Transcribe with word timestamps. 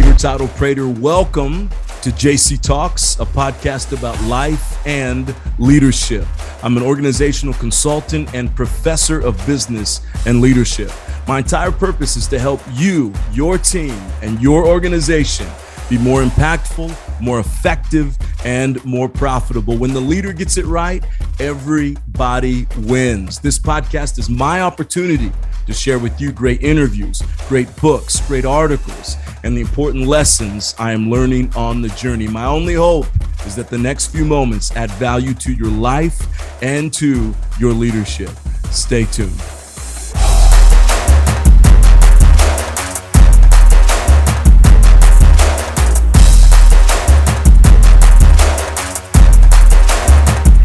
JC 0.00 0.12
Hurtado 0.12 0.46
Prater. 0.56 0.88
Welcome 0.88 1.68
to 2.00 2.10
JC 2.10 2.58
Talks, 2.60 3.18
a 3.20 3.26
podcast 3.26 3.96
about 3.96 4.18
life 4.24 4.86
and 4.86 5.34
leadership. 5.58 6.26
I'm 6.62 6.78
an 6.78 6.82
organizational 6.82 7.52
consultant 7.54 8.34
and 8.34 8.54
professor 8.56 9.20
of 9.20 9.36
business 9.46 10.00
and 10.26 10.40
leadership. 10.40 10.90
My 11.28 11.38
entire 11.38 11.70
purpose 11.70 12.16
is 12.16 12.26
to 12.28 12.38
help 12.38 12.62
you, 12.72 13.12
your 13.32 13.58
team, 13.58 13.98
and 14.22 14.40
your 14.40 14.66
organization 14.66 15.46
be 15.90 15.98
more 15.98 16.22
impactful, 16.22 16.96
more 17.20 17.40
effective, 17.40 18.16
and 18.44 18.82
more 18.86 19.08
profitable. 19.08 19.76
When 19.76 19.92
the 19.92 20.00
leader 20.00 20.32
gets 20.32 20.56
it 20.56 20.64
right, 20.64 21.04
everybody 21.38 22.66
wins. 22.78 23.38
This 23.40 23.58
podcast 23.58 24.18
is 24.18 24.30
my 24.30 24.62
opportunity 24.62 25.30
to 25.66 25.74
share 25.74 25.98
with 25.98 26.18
you 26.20 26.32
great 26.32 26.62
interviews, 26.62 27.22
great 27.48 27.74
books, 27.76 28.20
great 28.26 28.46
articles, 28.46 29.16
and 29.42 29.56
the 29.56 29.60
important 29.60 30.06
lessons 30.06 30.74
I 30.78 30.92
am 30.92 31.10
learning 31.10 31.52
on 31.56 31.82
the 31.82 31.88
journey. 31.90 32.28
My 32.28 32.44
only 32.44 32.74
hope 32.74 33.06
is 33.46 33.56
that 33.56 33.68
the 33.68 33.78
next 33.78 34.08
few 34.08 34.24
moments 34.24 34.74
add 34.76 34.90
value 34.92 35.34
to 35.34 35.52
your 35.52 35.70
life 35.70 36.20
and 36.62 36.92
to 36.94 37.34
your 37.58 37.72
leadership. 37.72 38.30
Stay 38.70 39.04
tuned. 39.04 39.30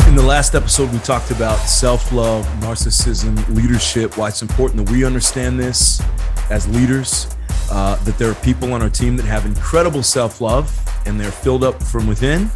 In 0.07 0.21
the 0.21 0.27
last 0.27 0.55
episode, 0.55 0.91
we 0.91 0.99
talked 0.99 1.32
about 1.32 1.57
self 1.57 2.12
love, 2.12 2.46
narcissism, 2.60 3.48
leadership, 3.55 4.18
why 4.18 4.30
it's 4.30 4.41
important 4.41 4.85
that 4.85 4.91
we 4.91 5.04
understand 5.04 5.60
this 5.60 6.02
as 6.49 6.68
leaders, 6.68 7.34
uh, 7.72 7.96
that 8.04 8.18
there 8.18 8.30
are 8.30 8.36
people 8.36 8.74
on 8.74 8.82
our 8.82 8.90
team 8.90 9.18
that 9.18 9.26
have 9.26 9.46
incredible 9.46 10.04
self 10.04 10.42
love 10.42 10.72
and 11.05 11.20
they're 11.20 11.32
filled 11.32 11.63
up 11.63 11.82
from 11.82 12.07
within 12.07 12.49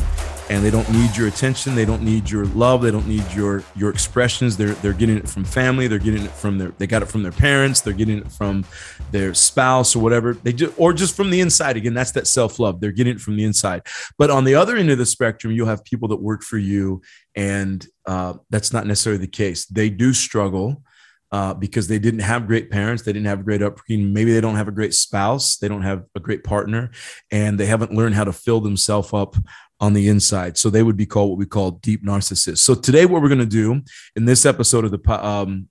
and 0.50 0.64
they 0.64 0.72
don't 0.72 0.90
need 0.92 1.16
your 1.16 1.28
attention 1.28 1.76
they 1.76 1.86
don't 1.86 2.02
need 2.02 2.30
your 2.30 2.46
love 2.46 2.82
they 2.82 2.92
don't 2.92 3.08
need 3.08 3.24
your 3.34 3.64
your 3.76 3.90
expressions. 3.90 4.58
They're 4.58 4.74
they're 4.74 4.94
getting 4.94 5.18
it 5.18 5.30
from 5.30 5.44
family 5.44 5.88
they're 5.88 6.00
getting 6.00 6.24
it 6.24 6.32
from 6.32 6.58
their 6.58 6.70
they 6.78 6.88
got 6.88 7.04
it 7.04 7.08
from 7.08 7.24
their 7.24 7.32
parents 7.32 7.82
they're 7.82 7.94
getting 7.94 8.18
it 8.18 8.32
from 8.32 8.66
their 9.12 9.34
spouse 9.34 9.96
or 9.96 10.00
whatever. 10.00 10.34
They 10.34 10.52
do 10.52 10.74
or 10.78 10.94
just 10.94 11.16
from 11.16 11.30
the 11.30 11.40
inside. 11.40 11.78
Again 11.78 11.94
that's 11.94 12.12
that 12.12 12.28
self-love. 12.28 12.82
They're 12.82 12.92
getting 12.92 13.16
it 13.16 13.22
from 13.22 13.38
the 13.38 13.44
inside. 13.44 13.84
But 14.18 14.32
on 14.32 14.44
the 14.44 14.56
other 14.56 14.76
end 14.76 14.90
of 14.90 14.98
the 14.98 15.06
spectrum 15.06 15.54
you'll 15.54 15.68
have 15.68 15.84
people 15.84 16.08
that 16.10 16.22
work 16.22 16.42
for 16.42 16.58
you 16.58 17.02
and 17.36 17.86
uh, 18.06 18.34
that's 18.50 18.74
not 18.74 18.88
necessarily 18.88 19.22
the 19.22 19.28
case. 19.28 19.66
They 19.68 19.90
do 19.90 20.14
struggle 20.14 20.84
uh, 21.32 21.54
because 21.54 21.88
they 21.88 22.00
didn't 22.00 22.22
have 22.22 22.48
great 22.48 22.72
parents, 22.72 23.04
they 23.04 23.14
didn't 23.14 23.28
have 23.28 23.46
great 23.46 23.62
upbringing. 23.62 24.14
Maybe 24.14 24.34
they 24.34 24.42
don't 24.42 24.56
have 24.56 24.68
a 24.68 24.72
great 24.72 24.94
spouse, 24.94 25.58
they 25.58 25.68
don't 25.68 25.84
have 25.84 26.06
a 26.16 26.20
great 26.20 26.44
partner, 26.44 26.92
and 27.32 27.60
they 27.60 27.66
haven't 27.66 27.94
learned 27.94 28.16
how 28.16 28.24
to 28.24 28.34
fill 28.34 28.62
themselves 28.62 29.14
up 29.14 29.36
on 29.80 29.94
the 29.94 30.10
inside. 30.10 30.58
So 30.58 30.70
they 30.70 30.84
would 30.84 30.98
be 30.98 31.06
called 31.06 31.30
what 31.30 31.38
we 31.38 31.46
call 31.46 31.72
deep 31.72 32.04
narcissists. 32.04 32.60
So 32.60 32.76
today, 32.76 33.06
what 33.06 33.22
we're 33.22 33.30
going 33.30 33.40
to 33.40 33.46
do 33.46 33.82
in 34.16 34.26
this 34.26 34.46
episode 34.46 34.86
of 34.86 34.92
the 34.92 35.26
um, 35.26 35.70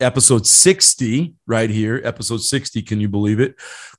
episode 0.00 0.46
60 0.46 1.34
right 1.46 1.70
here 1.70 2.02
episode 2.04 2.42
60 2.42 2.82
can 2.82 3.00
you 3.00 3.08
believe 3.08 3.40
it 3.40 3.54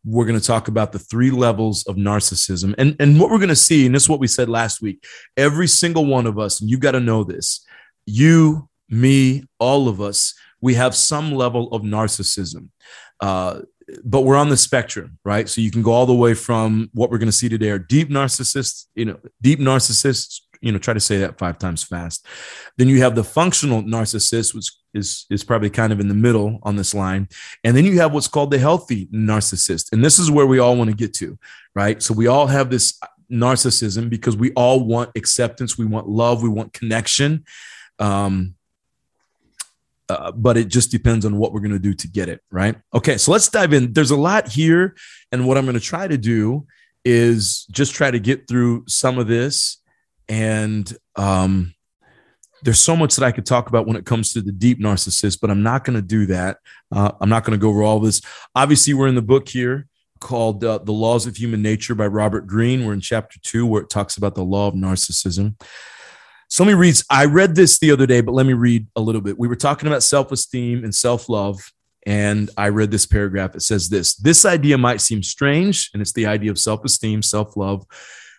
we're 0.06 0.26
going 0.26 0.40
to 0.40 0.46
talk 0.46 0.68
about 0.68 0.92
the 0.92 1.00
three 1.00 1.32
levels 1.32 1.84
of 1.88 1.96
narcissism 1.96 2.76
and 2.78 2.96
and 3.00 3.20
what 3.20 3.32
we're 3.32 3.38
going 3.38 3.50
to 3.50 3.56
see 3.56 3.88
and 3.88 3.96
this 3.96 4.04
is 4.04 4.10
what 4.10 4.20
we 4.20 4.28
said 4.28 4.48
last 4.48 4.80
week 4.80 5.04
every 5.38 5.66
single 5.66 6.06
one 6.06 6.28
of 6.28 6.38
us 6.38 6.62
and 6.62 6.70
you 6.70 6.78
got 6.78 6.92
to 6.92 7.00
know 7.00 7.24
this 7.24 7.66
you 8.06 8.70
me 8.90 9.44
all 9.60 9.88
of 9.88 10.02
us 10.02 10.36
we 10.62 10.74
have 10.76 10.96
some 10.96 11.32
level 11.34 11.68
of 11.74 11.82
narcissism 11.82 12.70
uh, 13.22 13.62
but 14.04 14.22
we're 14.22 14.36
on 14.36 14.50
the 14.50 14.58
spectrum, 14.58 15.18
right? 15.26 15.50
So 15.50 15.62
you 15.62 15.72
can 15.72 15.82
go 15.82 15.92
all 15.92 16.06
the 16.06 16.14
way 16.14 16.34
from 16.34 16.90
what 16.94 17.10
we're 17.10 17.18
going 17.18 17.28
to 17.28 17.34
see 17.34 17.50
today 17.50 17.70
are 17.70 17.80
deep 17.80 18.10
narcissists, 18.10 18.86
you 18.96 19.06
know, 19.06 19.20
deep 19.42 19.60
narcissists, 19.60 20.42
you 20.62 20.72
know, 20.72 20.78
try 20.78 20.94
to 20.94 21.00
say 21.00 21.18
that 21.20 21.38
five 21.38 21.58
times 21.58 21.84
fast. 21.84 22.26
Then 22.78 22.88
you 22.88 23.02
have 23.02 23.16
the 23.16 23.23
functional 23.23 23.82
narcissist, 23.82 24.54
which 24.54 24.72
is 24.94 25.26
is 25.30 25.44
probably 25.44 25.70
kind 25.70 25.94
of 25.94 26.00
in 26.00 26.08
the 26.08 26.14
middle 26.14 26.60
on 26.64 26.76
this 26.76 26.94
line. 26.94 27.30
And 27.64 27.76
then 27.76 27.86
you 27.86 28.00
have 28.00 28.14
what's 28.14 28.28
called 28.28 28.52
the 28.52 28.60
healthy 28.60 29.08
narcissist. 29.08 29.92
And 29.92 30.04
this 30.04 30.20
is 30.20 30.30
where 30.30 30.45
we 30.45 30.60
all 30.60 30.76
want 30.76 30.89
to 30.89 30.95
get 30.95 31.14
to, 31.16 31.38
right? 31.76 32.02
So 32.04 32.14
we 32.14 32.28
all 32.28 32.48
have 32.48 32.70
this 32.70 33.00
narcissism 33.32 34.10
because 34.10 34.36
we 34.36 34.52
all 34.52 34.83
want 34.83 35.12
acceptance, 35.16 35.78
we 35.78 35.86
want 35.86 36.10
love, 36.10 36.44
we 36.44 36.50
want 36.50 36.73
connection. 36.73 37.45
Um, 38.00 38.56
uh, 40.09 40.31
but 40.31 40.58
it 40.58 40.67
just 40.67 40.92
depends 40.92 41.25
on 41.25 41.37
what 41.37 41.53
we're 41.53 41.59
going 41.59 41.71
to 41.71 41.80
do 41.80 41.93
to 41.93 42.08
get 42.08 42.30
it 42.30 42.42
right? 42.52 42.75
Okay 42.93 43.17
so 43.17 43.31
let's 43.31 43.49
dive 43.49 43.73
in. 43.73 43.93
There's 43.93 44.11
a 44.11 44.17
lot 44.17 44.47
here 44.47 44.95
and 45.31 45.47
what 45.47 45.58
i'm 45.58 45.65
going 45.65 45.75
to 45.75 45.80
try 45.80 46.08
to 46.08 46.17
do 46.17 46.65
is 47.05 47.65
just 47.71 47.93
try 47.93 48.11
to 48.11 48.20
get 48.20 48.47
through 48.47 48.83
some 48.87 49.17
of 49.17 49.27
this 49.27 49.77
and 50.27 50.95
um, 51.15 51.73
there's 52.64 52.80
so 52.80 52.95
much 52.95 53.15
that 53.15 53.25
i 53.25 53.31
could 53.31 53.45
talk 53.45 53.70
about 53.70 53.87
when 53.87 53.95
it 53.95 54.05
comes 54.05 54.33
to 54.33 54.42
the 54.42 54.52
deep 54.52 54.80
narcissist 54.80 55.39
but 55.42 55.49
i'm 55.49 55.64
not 55.64 55.83
going 55.83 55.95
to 55.95 56.02
do 56.02 56.26
that. 56.26 56.58
Uh, 56.91 57.11
i'm 57.21 57.30
not 57.30 57.43
going 57.43 57.58
to 57.58 57.61
go 57.61 57.70
over 57.70 57.83
all 57.83 57.99
this. 57.99 58.21
Obviously 58.55 58.93
we're 58.93 59.08
in 59.08 59.15
the 59.15 59.21
book 59.21 59.47
here 59.47 59.87
called 60.20 60.64
uh, 60.65 60.77
the 60.80 60.91
laws 60.91 61.26
of 61.26 61.37
human 61.37 61.61
nature 61.61 61.95
by 61.95 62.08
robert 62.08 62.45
greene. 62.45 62.86
We're 62.86 62.93
in 62.93 63.02
chapter 63.02 63.39
two 63.41 63.65
where 63.65 63.81
it 63.81 63.89
talks 63.89 64.17
about 64.17 64.36
the 64.36 64.43
law 64.43 64.67
of 64.67 64.73
narcissism 64.73 65.55
so 66.49 66.64
let 66.64 66.70
me 66.70 66.73
read. 66.73 66.95
I 67.10 67.26
read 67.26 67.55
this 67.55 67.77
the 67.77 67.92
other 67.92 68.08
day, 68.08 68.21
but 68.21 68.33
let 68.33 68.48
me 68.48 68.54
read 68.54 68.87
a 68.95 69.02
little 69.02 69.21
bit. 69.21 69.37
We 69.37 69.48
were 69.48 69.55
talking 69.55 69.87
about 69.87 70.04
self 70.04 70.32
esteem 70.32 70.83
and 70.83 70.93
self 70.93 71.30
love. 71.30 71.60
And 72.05 72.49
I 72.58 72.70
read 72.70 72.92
this 72.92 73.05
paragraph. 73.05 73.55
It 73.55 73.61
says 73.61 73.89
this 73.89 74.15
This 74.15 74.45
idea 74.45 74.77
might 74.77 74.99
seem 74.99 75.21
strange, 75.21 75.92
and 75.93 76.02
it's 76.02 76.14
the 76.14 76.26
idea 76.26 76.49
of 76.49 76.58
self 76.58 76.83
esteem, 76.83 77.21
self 77.21 77.55
love. 77.55 77.86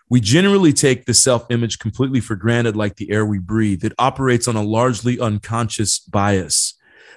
We 0.09 0.21
generally 0.21 0.73
take 0.73 1.05
the 1.05 1.15
self 1.15 1.47
image 1.51 1.79
completely 1.79 2.19
for 2.19 2.35
granted, 2.35 2.75
like 2.75 2.97
the 2.97 3.13
air 3.13 3.25
we 3.25 3.39
breathe. 3.39 3.85
It 3.85 3.93
operates 3.97 4.49
on 4.49 4.57
a 4.57 4.63
largely 4.63 5.21
unconscious 5.21 6.01
bias. 6.01 6.75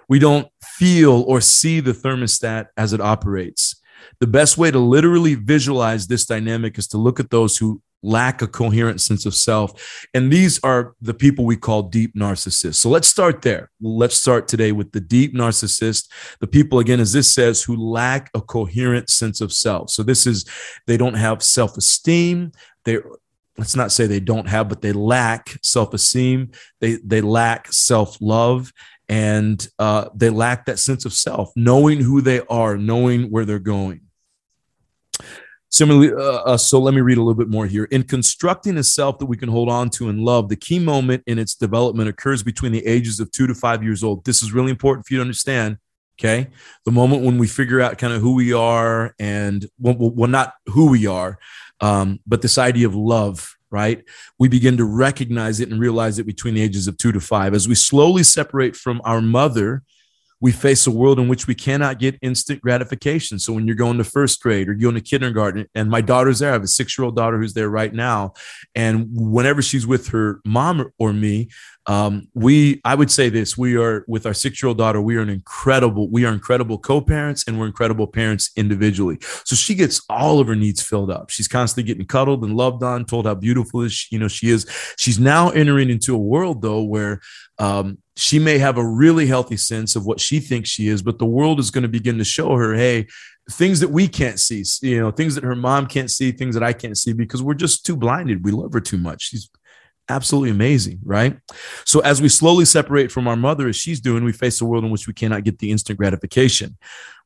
We 0.07 0.19
don't 0.19 0.47
feel 0.61 1.23
or 1.23 1.41
see 1.41 1.79
the 1.79 1.93
thermostat 1.93 2.67
as 2.77 2.93
it 2.93 3.01
operates. 3.01 3.81
The 4.19 4.27
best 4.27 4.59
way 4.59 4.69
to 4.69 4.77
literally 4.77 5.33
visualize 5.33 6.05
this 6.05 6.25
dynamic 6.25 6.77
is 6.77 6.87
to 6.89 6.97
look 6.97 7.19
at 7.19 7.31
those 7.31 7.57
who 7.57 7.81
lack 8.03 8.41
a 8.41 8.47
coherent 8.47 9.01
sense 9.01 9.25
of 9.25 9.33
self. 9.33 10.05
And 10.13 10.31
these 10.31 10.59
are 10.63 10.93
the 11.01 11.13
people 11.13 11.45
we 11.45 11.57
call 11.57 11.83
deep 11.83 12.15
narcissists. 12.15 12.75
So 12.75 12.89
let's 12.89 13.07
start 13.07 13.41
there. 13.41 13.71
Let's 13.81 14.15
start 14.15 14.47
today 14.47 14.71
with 14.71 14.91
the 14.91 14.99
deep 14.99 15.33
narcissist, 15.33 16.09
the 16.39 16.47
people, 16.47 16.79
again, 16.79 16.99
as 16.99 17.13
this 17.13 17.33
says, 17.33 17.63
who 17.63 17.75
lack 17.75 18.29
a 18.33 18.41
coherent 18.41 19.09
sense 19.09 19.41
of 19.41 19.53
self. 19.53 19.89
So 19.89 20.03
this 20.03 20.27
is, 20.27 20.45
they 20.85 20.97
don't 20.97 21.15
have 21.15 21.41
self 21.41 21.77
esteem. 21.77 22.51
They, 22.85 22.99
let's 23.57 23.75
not 23.75 23.91
say 23.91 24.05
they 24.05 24.19
don't 24.19 24.47
have, 24.49 24.69
but 24.69 24.81
they 24.81 24.91
lack 24.91 25.57
self 25.61 25.93
esteem. 25.93 26.51
They, 26.81 26.97
they 27.03 27.21
lack 27.21 27.71
self 27.71 28.17
love 28.21 28.71
and 29.09 29.67
uh, 29.79 30.09
they 30.15 30.29
lack 30.29 30.65
that 30.65 30.79
sense 30.79 31.05
of 31.05 31.13
self, 31.13 31.51
knowing 31.55 31.99
who 31.99 32.21
they 32.21 32.41
are, 32.49 32.77
knowing 32.77 33.29
where 33.29 33.45
they're 33.45 33.59
going. 33.59 34.01
Similarly, 35.73 36.13
uh, 36.13 36.43
uh, 36.43 36.55
so 36.55 36.77
let 36.77 36.93
me 36.93 37.01
read 37.01 37.17
a 37.17 37.21
little 37.21 37.33
bit 37.33 37.49
more 37.49 37.65
here. 37.65 37.85
In 37.85 38.03
constructing 38.03 38.77
a 38.77 38.83
self 38.83 39.17
that 39.17 39.25
we 39.25 39.35
can 39.35 39.49
hold 39.49 39.69
on 39.69 39.89
to 39.91 40.07
and 40.07 40.19
love, 40.19 40.49
the 40.49 40.55
key 40.55 40.77
moment 40.77 41.23
in 41.25 41.39
its 41.39 41.55
development 41.55 42.07
occurs 42.07 42.43
between 42.43 42.71
the 42.71 42.85
ages 42.85 43.19
of 43.19 43.31
two 43.31 43.47
to 43.47 43.55
five 43.55 43.83
years 43.83 44.03
old. 44.03 44.23
This 44.23 44.43
is 44.43 44.53
really 44.53 44.69
important 44.69 45.07
for 45.07 45.15
you 45.15 45.17
to 45.17 45.23
understand. 45.23 45.79
Okay. 46.19 46.51
The 46.85 46.91
moment 46.91 47.23
when 47.23 47.39
we 47.39 47.47
figure 47.47 47.81
out 47.81 47.97
kind 47.97 48.13
of 48.13 48.21
who 48.21 48.35
we 48.35 48.53
are 48.53 49.15
and, 49.17 49.65
well, 49.79 49.95
well 49.97 50.29
not 50.29 50.53
who 50.67 50.91
we 50.91 51.07
are, 51.07 51.39
um, 51.81 52.19
but 52.27 52.43
this 52.43 52.59
idea 52.59 52.85
of 52.85 52.93
love, 52.93 53.57
right? 53.71 54.03
We 54.37 54.49
begin 54.49 54.77
to 54.77 54.85
recognize 54.85 55.59
it 55.59 55.71
and 55.71 55.79
realize 55.79 56.19
it 56.19 56.27
between 56.27 56.53
the 56.53 56.61
ages 56.61 56.87
of 56.87 56.99
two 56.99 57.11
to 57.13 57.19
five. 57.19 57.55
As 57.55 57.67
we 57.67 57.73
slowly 57.73 58.21
separate 58.21 58.75
from 58.75 59.01
our 59.05 59.21
mother, 59.21 59.81
we 60.43 60.51
face 60.51 60.85
a 60.85 60.91
world 60.91 61.21
in 61.21 61.29
which 61.29 61.47
we 61.47 61.55
cannot 61.55 61.99
get 61.99 62.19
instant 62.21 62.59
gratification. 62.59 63.39
So 63.39 63.53
when 63.53 63.65
you're 63.65 63.77
going 63.77 63.97
to 63.97 64.03
first 64.03 64.41
grade 64.41 64.67
or 64.67 64.73
going 64.73 64.95
to 64.95 64.99
kindergarten, 64.99 65.69
and 65.73 65.89
my 65.89 66.01
daughter's 66.01 66.39
there, 66.39 66.49
I 66.49 66.51
have 66.51 66.63
a 66.63 66.67
six 66.67 66.97
year 66.97 67.05
old 67.05 67.15
daughter 67.15 67.39
who's 67.39 67.53
there 67.53 67.69
right 67.69 67.93
now. 67.93 68.33
And 68.75 69.07
whenever 69.13 69.61
she's 69.61 69.87
with 69.87 70.09
her 70.09 70.41
mom 70.43 70.91
or 70.99 71.13
me, 71.13 71.47
um, 71.85 72.27
we, 72.33 72.81
I 72.83 72.93
would 72.93 73.09
say 73.09 73.29
this, 73.29 73.57
we 73.57 73.77
are 73.77 74.03
with 74.05 74.25
our 74.25 74.33
six 74.33 74.61
year 74.61 74.67
old 74.67 74.77
daughter, 74.77 75.01
we 75.01 75.15
are 75.15 75.21
an 75.21 75.29
incredible, 75.29 76.09
we 76.09 76.25
are 76.25 76.33
incredible 76.33 76.77
co-parents 76.77 77.45
and 77.47 77.57
we're 77.57 77.67
incredible 77.67 78.07
parents 78.07 78.51
individually. 78.57 79.19
So 79.45 79.55
she 79.55 79.75
gets 79.75 80.01
all 80.09 80.41
of 80.41 80.47
her 80.47 80.55
needs 80.55 80.81
filled 80.81 81.09
up. 81.09 81.29
She's 81.29 81.47
constantly 81.47 81.87
getting 81.87 82.05
cuddled 82.05 82.43
and 82.43 82.57
loved 82.57 82.83
on, 82.83 83.05
told 83.05 83.27
how 83.27 83.35
beautiful 83.35 83.81
is 83.81 83.93
she, 83.93 84.15
you 84.15 84.19
know, 84.19 84.27
she 84.27 84.49
is. 84.49 84.69
She's 84.97 85.19
now 85.19 85.51
entering 85.51 85.89
into 85.89 86.13
a 86.13 86.19
world 86.19 86.61
though, 86.61 86.83
where 86.83 87.21
um, 87.59 87.99
she 88.15 88.39
may 88.39 88.57
have 88.59 88.77
a 88.77 88.85
really 88.85 89.25
healthy 89.25 89.57
sense 89.57 89.95
of 89.95 90.05
what 90.05 90.19
she 90.19 90.39
thinks 90.39 90.69
she 90.69 90.87
is, 90.87 91.01
but 91.01 91.17
the 91.17 91.25
world 91.25 91.59
is 91.59 91.71
going 91.71 91.81
to 91.81 91.87
begin 91.87 92.17
to 92.19 92.23
show 92.23 92.55
her, 92.55 92.73
hey, 92.73 93.07
things 93.51 93.79
that 93.79 93.89
we 93.89 94.07
can't 94.07 94.39
see, 94.39 94.63
you 94.81 94.99
know, 94.99 95.11
things 95.11 95.35
that 95.35 95.43
her 95.43 95.55
mom 95.55 95.87
can't 95.87 96.11
see, 96.11 96.31
things 96.31 96.53
that 96.53 96.63
I 96.63 96.73
can't 96.73 96.97
see 96.97 97.13
because 97.13 97.41
we're 97.41 97.55
just 97.55 97.85
too 97.85 97.95
blinded. 97.95 98.45
We 98.45 98.51
love 98.51 98.71
her 98.73 98.79
too 98.79 98.97
much. 98.97 99.29
She's 99.29 99.49
absolutely 100.09 100.51
amazing, 100.51 100.99
right? 101.03 101.37
So 101.85 101.99
as 102.01 102.21
we 102.21 102.29
slowly 102.29 102.65
separate 102.65 103.11
from 103.11 103.27
our 103.27 103.35
mother, 103.35 103.67
as 103.67 103.75
she's 103.75 103.99
doing, 103.99 104.23
we 104.23 104.31
face 104.31 104.61
a 104.61 104.65
world 104.65 104.85
in 104.85 104.91
which 104.91 105.07
we 105.07 105.13
cannot 105.13 105.43
get 105.43 105.59
the 105.59 105.71
instant 105.71 105.97
gratification. 105.97 106.77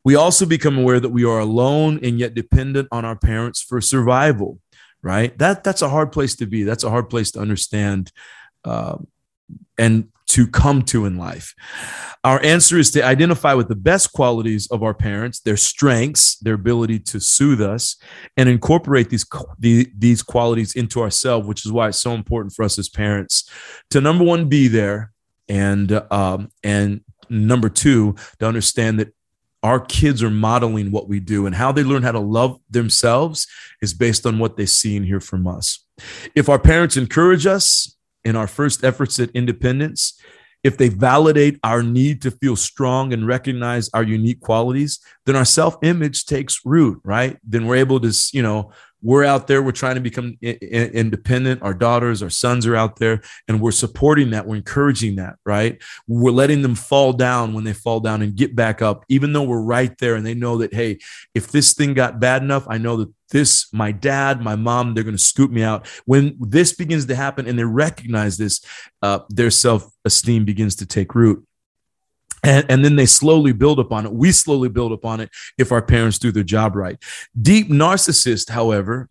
We 0.04 0.16
also 0.16 0.46
become 0.46 0.78
aware 0.78 1.00
that 1.00 1.10
we 1.10 1.26
are 1.26 1.40
alone 1.40 2.00
and 2.02 2.18
yet 2.18 2.34
dependent 2.34 2.88
on 2.92 3.04
our 3.04 3.16
parents 3.16 3.62
for 3.62 3.82
survival, 3.82 4.60
right? 5.02 5.38
That 5.38 5.64
that's 5.64 5.82
a 5.82 5.90
hard 5.90 6.12
place 6.12 6.36
to 6.38 6.46
be. 6.46 6.64
That's 6.64 6.84
a 6.84 6.90
hard 6.90 7.10
place 7.10 7.32
to 7.32 7.40
understand 7.40 8.12
uh, 8.64 8.98
and 9.78 10.10
to 10.28 10.48
come 10.48 10.82
to 10.84 11.06
in 11.06 11.18
life. 11.18 11.56
Our 12.24 12.44
answer 12.44 12.78
is 12.78 12.92
to 12.92 13.04
identify 13.04 13.54
with 13.54 13.70
the 13.70 13.76
best 13.76 14.12
qualities 14.12 14.68
of 14.70 14.84
our 14.84 14.94
parents, 14.94 15.40
their 15.40 15.58
strengths, 15.58 16.38
their 16.40 16.56
ability 16.56 17.00
to 17.00 17.20
soothe 17.20 17.62
us, 17.62 17.96
and 18.36 18.50
incorporate 18.50 19.10
these 19.10 19.26
these 19.60 20.22
qualities 20.22 20.76
into 20.76 21.02
ourselves. 21.02 21.48
Which 21.48 21.66
is 21.66 21.72
why 21.72 21.90
it's 21.90 22.00
so 22.00 22.14
important 22.14 22.54
for 22.54 22.64
us 22.64 22.78
as 22.78 22.90
parents 22.90 23.50
to 23.92 24.02
number 24.02 24.24
one 24.24 24.50
be 24.50 24.68
there, 24.68 25.12
and 25.48 25.92
um, 26.12 26.50
and 26.64 27.02
number 27.30 27.70
two 27.70 28.16
to 28.40 28.48
understand 28.48 29.00
that 29.00 29.14
our 29.64 29.80
kids 29.80 30.22
are 30.22 30.30
modeling 30.30 30.92
what 30.92 31.10
we 31.10 31.20
do 31.20 31.46
and 31.46 31.56
how 31.56 31.72
they 31.72 31.84
learn 31.84 32.04
how 32.04 32.12
to 32.12 32.20
love 32.20 32.60
themselves 32.70 33.48
is 33.82 33.94
based 33.94 34.26
on 34.26 34.40
what 34.40 34.56
they 34.56 34.66
see 34.66 34.96
and 34.96 35.06
hear 35.06 35.20
from 35.20 35.48
us. 35.48 35.86
If 36.36 36.48
our 36.48 36.60
parents 36.60 36.96
encourage 36.96 37.46
us 37.46 37.97
in 38.28 38.36
our 38.36 38.48
first 38.48 38.84
efforts 38.84 39.20
at 39.20 39.32
independence, 39.32 40.20
if 40.64 40.76
they 40.76 40.90
validate 40.90 41.60
our 41.64 41.82
need 41.82 42.22
to 42.24 42.30
feel 42.30 42.58
strong 42.58 43.14
and 43.14 43.26
recognize 43.26 43.90
our 43.94 44.04
unique 44.04 44.42
qualities, 44.42 45.00
then 45.26 45.36
our 45.38 45.46
self 45.46 45.78
image 45.82 46.26
takes 46.26 46.60
root, 46.66 47.00
right? 47.06 47.38
Then 47.44 47.68
we're 47.68 47.78
able 47.78 48.02
to, 48.02 48.12
you 48.34 48.42
know, 48.42 48.72
we're 49.02 49.24
out 49.24 49.48
there, 49.48 49.62
we're 49.62 49.72
trying 49.72 49.96
to 49.96 50.02
become 50.02 50.38
independent. 50.42 51.62
Our 51.62 51.74
daughters, 51.74 52.24
our 52.24 52.30
sons 52.30 52.66
are 52.66 52.76
out 52.76 52.98
there, 52.98 53.22
and 53.48 53.62
we're 53.62 53.72
supporting 53.72 54.32
that. 54.32 54.48
We're 54.48 54.56
encouraging 54.56 55.18
that, 55.18 55.36
right? 55.46 55.82
We're 56.08 56.32
letting 56.32 56.62
them 56.62 56.76
fall 56.76 57.14
down 57.14 57.54
when 57.54 57.64
they 57.64 57.74
fall 57.74 58.00
down 58.00 58.22
and 58.22 58.36
get 58.36 58.56
back 58.56 58.82
up, 58.82 59.06
even 59.10 59.34
though 59.34 59.44
we're 59.44 59.62
right 59.62 59.96
there 60.00 60.16
and 60.16 60.26
they 60.26 60.34
know 60.34 60.58
that, 60.58 60.74
hey, 60.74 61.00
if 61.36 61.48
this 61.48 61.74
thing 61.74 61.94
got 61.94 62.20
bad 62.20 62.42
enough, 62.42 62.66
I 62.68 62.78
know 62.78 62.98
that 62.98 63.14
this, 63.30 63.72
my 63.74 63.92
dad, 63.92 64.42
my 64.42 64.56
mom, 64.56 64.94
they're 64.94 65.04
going 65.04 65.16
to 65.16 65.22
scoop 65.22 65.52
me 65.52 65.64
out. 65.64 65.88
When 66.06 66.38
this 66.40 66.74
begins 66.74 67.06
to 67.08 67.16
happen 67.16 67.48
and 67.48 67.60
they 67.60 67.66
recognize 67.66 68.38
this, 68.38 68.62
uh, 69.02 69.20
their 69.30 69.52
self 69.52 69.90
esteem 70.06 70.46
begins 70.46 70.76
to 70.78 70.86
take 70.86 71.14
root. 71.14 71.47
And, 72.48 72.66
and, 72.70 72.86
then 72.86 72.96
they 72.96 73.06
slowly 73.06 73.52
build 73.52 73.78
upon 73.78 74.06
it. 74.06 74.14
We 74.14 74.32
slowly 74.32 74.70
build 74.70 74.94
upon 74.94 75.20
it 75.20 75.30
if 75.58 75.72
our 75.72 75.82
parents 75.82 76.18
do 76.18 76.32
their 76.32 76.44
job 76.44 76.76
right. 76.76 76.98
Deep 77.40 77.70
narcissists, 77.70 78.50
however, 78.50 79.10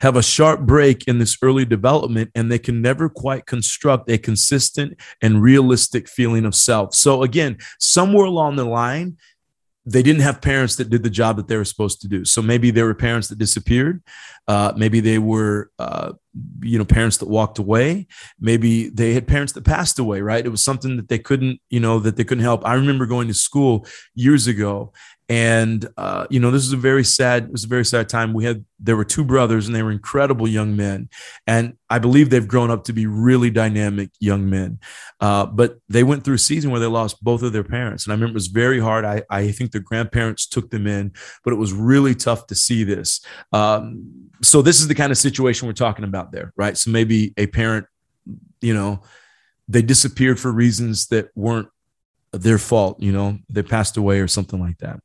have 0.00 0.14
a 0.16 0.22
sharp 0.22 0.60
break 0.60 1.08
in 1.08 1.18
this 1.18 1.36
early 1.42 1.64
development 1.64 2.30
and 2.34 2.50
they 2.50 2.58
can 2.58 2.82
never 2.82 3.08
quite 3.08 3.46
construct 3.46 4.10
a 4.10 4.18
consistent 4.18 5.00
and 5.20 5.42
realistic 5.42 6.08
feeling 6.08 6.44
of 6.44 6.54
self. 6.54 6.94
So, 6.94 7.22
again, 7.22 7.58
somewhere 7.80 8.26
along 8.26 8.56
the 8.56 8.64
line, 8.64 9.16
they 9.86 10.02
didn't 10.02 10.22
have 10.22 10.42
parents 10.42 10.76
that 10.76 10.90
did 10.90 11.04
the 11.04 11.10
job 11.10 11.36
that 11.36 11.46
they 11.46 11.56
were 11.56 11.64
supposed 11.64 12.00
to 12.00 12.08
do. 12.08 12.24
So 12.24 12.42
maybe 12.42 12.72
there 12.72 12.84
were 12.84 12.94
parents 12.94 13.28
that 13.28 13.38
disappeared. 13.38 14.02
Uh, 14.48 14.72
maybe 14.76 14.98
they 14.98 15.18
were, 15.18 15.70
uh, 15.78 16.12
you 16.60 16.76
know, 16.76 16.84
parents 16.84 17.18
that 17.18 17.28
walked 17.28 17.58
away. 17.58 18.08
Maybe 18.40 18.88
they 18.88 19.14
had 19.14 19.28
parents 19.28 19.52
that 19.52 19.64
passed 19.64 19.98
away. 19.98 20.20
Right? 20.20 20.44
It 20.44 20.50
was 20.50 20.64
something 20.64 20.96
that 20.96 21.08
they 21.08 21.20
couldn't, 21.20 21.60
you 21.70 21.80
know, 21.80 22.00
that 22.00 22.16
they 22.16 22.24
couldn't 22.24 22.44
help. 22.44 22.66
I 22.66 22.74
remember 22.74 23.06
going 23.06 23.28
to 23.28 23.34
school 23.34 23.86
years 24.14 24.48
ago, 24.48 24.92
and 25.28 25.88
uh, 25.96 26.26
you 26.30 26.38
know 26.38 26.50
this 26.50 26.64
is 26.64 26.72
a 26.72 26.76
very 26.76 27.02
sad 27.02 27.44
it 27.44 27.52
was 27.52 27.64
a 27.64 27.68
very 27.68 27.84
sad 27.84 28.08
time. 28.08 28.32
We 28.32 28.44
had 28.44 28.64
there 28.78 28.96
were 28.96 29.04
two 29.04 29.24
brothers 29.24 29.66
and 29.66 29.74
they 29.74 29.82
were 29.82 29.90
incredible 29.90 30.46
young 30.46 30.76
men. 30.76 31.08
And 31.46 31.76
i 31.88 31.98
believe 31.98 32.30
they've 32.30 32.46
grown 32.46 32.70
up 32.70 32.84
to 32.84 32.92
be 32.92 33.06
really 33.06 33.50
dynamic 33.50 34.10
young 34.20 34.48
men. 34.48 34.78
Uh, 35.20 35.46
but 35.46 35.78
they 35.88 36.02
went 36.02 36.24
through 36.24 36.34
a 36.34 36.38
season 36.38 36.70
where 36.70 36.80
they 36.80 36.86
lost 36.86 37.22
both 37.24 37.42
of 37.42 37.52
their 37.52 37.64
parents. 37.64 38.04
And 38.04 38.12
i 38.12 38.14
remember 38.14 38.32
it 38.32 38.34
was 38.34 38.48
very 38.48 38.78
hard. 38.78 39.04
I, 39.04 39.22
I 39.30 39.50
think 39.50 39.72
their 39.72 39.80
grandparents 39.80 40.46
took 40.46 40.70
them 40.70 40.86
in 40.86 41.12
but 41.44 41.52
it 41.52 41.56
was 41.56 41.72
really 41.72 42.14
tough 42.14 42.46
to 42.48 42.54
see 42.54 42.84
this. 42.84 43.20
Um, 43.52 44.30
so 44.42 44.62
this 44.62 44.80
is 44.80 44.88
the 44.88 44.94
kind 44.94 45.10
of 45.10 45.18
situation 45.18 45.66
we're 45.66 45.72
talking 45.72 46.04
about 46.04 46.32
there 46.32 46.52
right? 46.56 46.76
So 46.76 46.90
maybe 46.90 47.34
a 47.36 47.46
parent 47.46 47.86
you 48.60 48.74
know 48.74 49.02
they 49.68 49.82
disappeared 49.82 50.38
for 50.38 50.52
reasons 50.52 51.08
that 51.08 51.30
weren't 51.34 51.68
their 52.42 52.58
fault 52.58 53.00
you 53.00 53.12
know 53.12 53.38
they 53.48 53.62
passed 53.62 53.96
away 53.96 54.20
or 54.20 54.28
something 54.28 54.60
like 54.60 54.78
that 54.78 55.00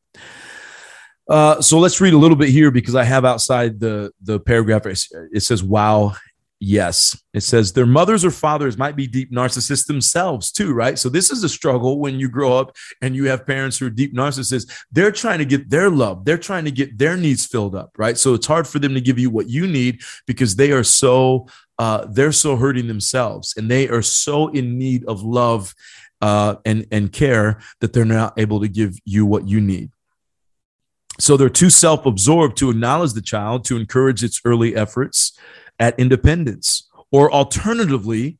uh, 1.32 1.62
so 1.62 1.80
let's 1.80 2.02
read 2.02 2.14
a 2.14 2.18
little 2.18 2.36
bit 2.36 2.50
here 2.50 2.72
because 2.72 2.94
I 2.94 3.06
have 3.06 3.24
outside 3.24 3.80
the 3.80 4.12
the 4.22 4.38
paragraph. 4.38 4.86
It 4.86 5.42
says, 5.42 5.64
"Wow, 5.64 6.16
yes." 6.60 7.18
It 7.34 7.42
says 7.42 7.72
their 7.72 7.86
mothers 7.86 8.26
or 8.26 8.32
fathers 8.32 8.78
might 8.78 8.98
be 8.98 9.08
deep 9.08 9.32
narcissists 9.32 9.88
themselves 9.88 10.52
too, 10.52 10.74
right? 10.74 11.00
So 11.00 11.08
this 11.08 11.32
is 11.32 11.46
a 11.46 11.50
struggle 11.50 12.00
when 12.00 12.20
you 12.20 12.28
grow 12.28 12.58
up 12.58 12.76
and 13.02 13.16
you 13.16 13.30
have 13.30 13.48
parents 13.48 13.78
who 13.78 13.88
are 13.88 13.90
deep 13.92 14.14
narcissists. 14.14 14.70
They're 14.92 15.14
trying 15.14 15.40
to 15.40 15.46
get 15.46 15.70
their 15.70 15.90
love. 15.90 16.26
They're 16.26 16.38
trying 16.38 16.66
to 16.66 16.72
get 16.72 16.98
their 16.98 17.16
needs 17.16 17.46
filled 17.46 17.76
up, 17.76 17.92
right? 17.98 18.18
So 18.18 18.34
it's 18.34 18.48
hard 18.48 18.68
for 18.68 18.80
them 18.80 18.94
to 18.94 19.00
give 19.02 19.18
you 19.18 19.30
what 19.30 19.50
you 19.50 19.68
need 19.68 20.02
because 20.28 20.58
they 20.58 20.74
are 20.74 20.84
so 20.84 21.48
uh, 21.80 22.06
they're 22.12 22.34
so 22.34 22.58
hurting 22.58 22.88
themselves 22.88 23.54
and 23.56 23.72
they 23.72 23.88
are 23.88 24.02
so 24.02 24.50
in 24.50 24.78
need 24.78 25.06
of 25.06 25.24
love 25.24 25.74
uh, 26.22 26.56
and 26.66 26.86
and 26.92 27.12
care 27.12 27.60
that 27.80 27.94
they're 27.94 28.06
not 28.06 28.38
able 28.38 28.60
to 28.62 28.68
give 28.68 28.98
you 29.06 29.26
what 29.26 29.48
you 29.48 29.60
need. 29.60 29.92
So 31.20 31.38
they're 31.38 31.50
too 31.50 31.70
self 31.70 32.06
absorbed 32.06 32.58
to 32.58 32.70
acknowledge 32.70 33.14
the 33.14 33.22
child 33.22 33.66
to 33.66 33.78
encourage 33.78 34.24
its 34.24 34.42
early 34.46 34.76
efforts 34.76 35.38
at 35.80 36.00
independence. 36.00 36.88
Or 37.12 37.32
alternatively, 37.32 38.40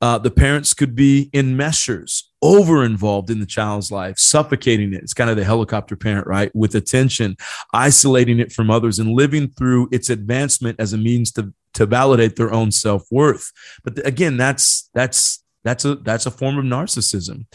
uh, 0.00 0.18
the 0.18 0.30
parents 0.30 0.74
could 0.74 0.94
be 0.94 1.30
in 1.32 1.56
measures, 1.56 2.30
over 2.42 2.84
involved 2.84 3.30
in 3.30 3.40
the 3.40 3.46
child's 3.46 3.90
life, 3.90 4.18
suffocating 4.18 4.92
it. 4.92 5.02
It's 5.02 5.14
kind 5.14 5.30
of 5.30 5.36
the 5.36 5.44
helicopter 5.44 5.96
parent, 5.96 6.26
right? 6.26 6.54
With 6.54 6.74
attention, 6.74 7.36
isolating 7.72 8.38
it 8.38 8.52
from 8.52 8.70
others, 8.70 8.98
and 8.98 9.12
living 9.12 9.48
through 9.48 9.88
its 9.92 10.10
advancement 10.10 10.78
as 10.78 10.92
a 10.92 10.98
means 10.98 11.32
to, 11.32 11.52
to 11.74 11.86
validate 11.86 12.36
their 12.36 12.52
own 12.52 12.72
self 12.72 13.04
worth. 13.10 13.52
But 13.84 14.06
again, 14.06 14.36
that's 14.36 14.90
that's 14.94 15.42
that's 15.66 15.84
a 15.84 15.96
that's 15.96 16.26
a 16.26 16.30
form 16.30 16.58
of 16.58 16.64
narcissism. 16.64 17.46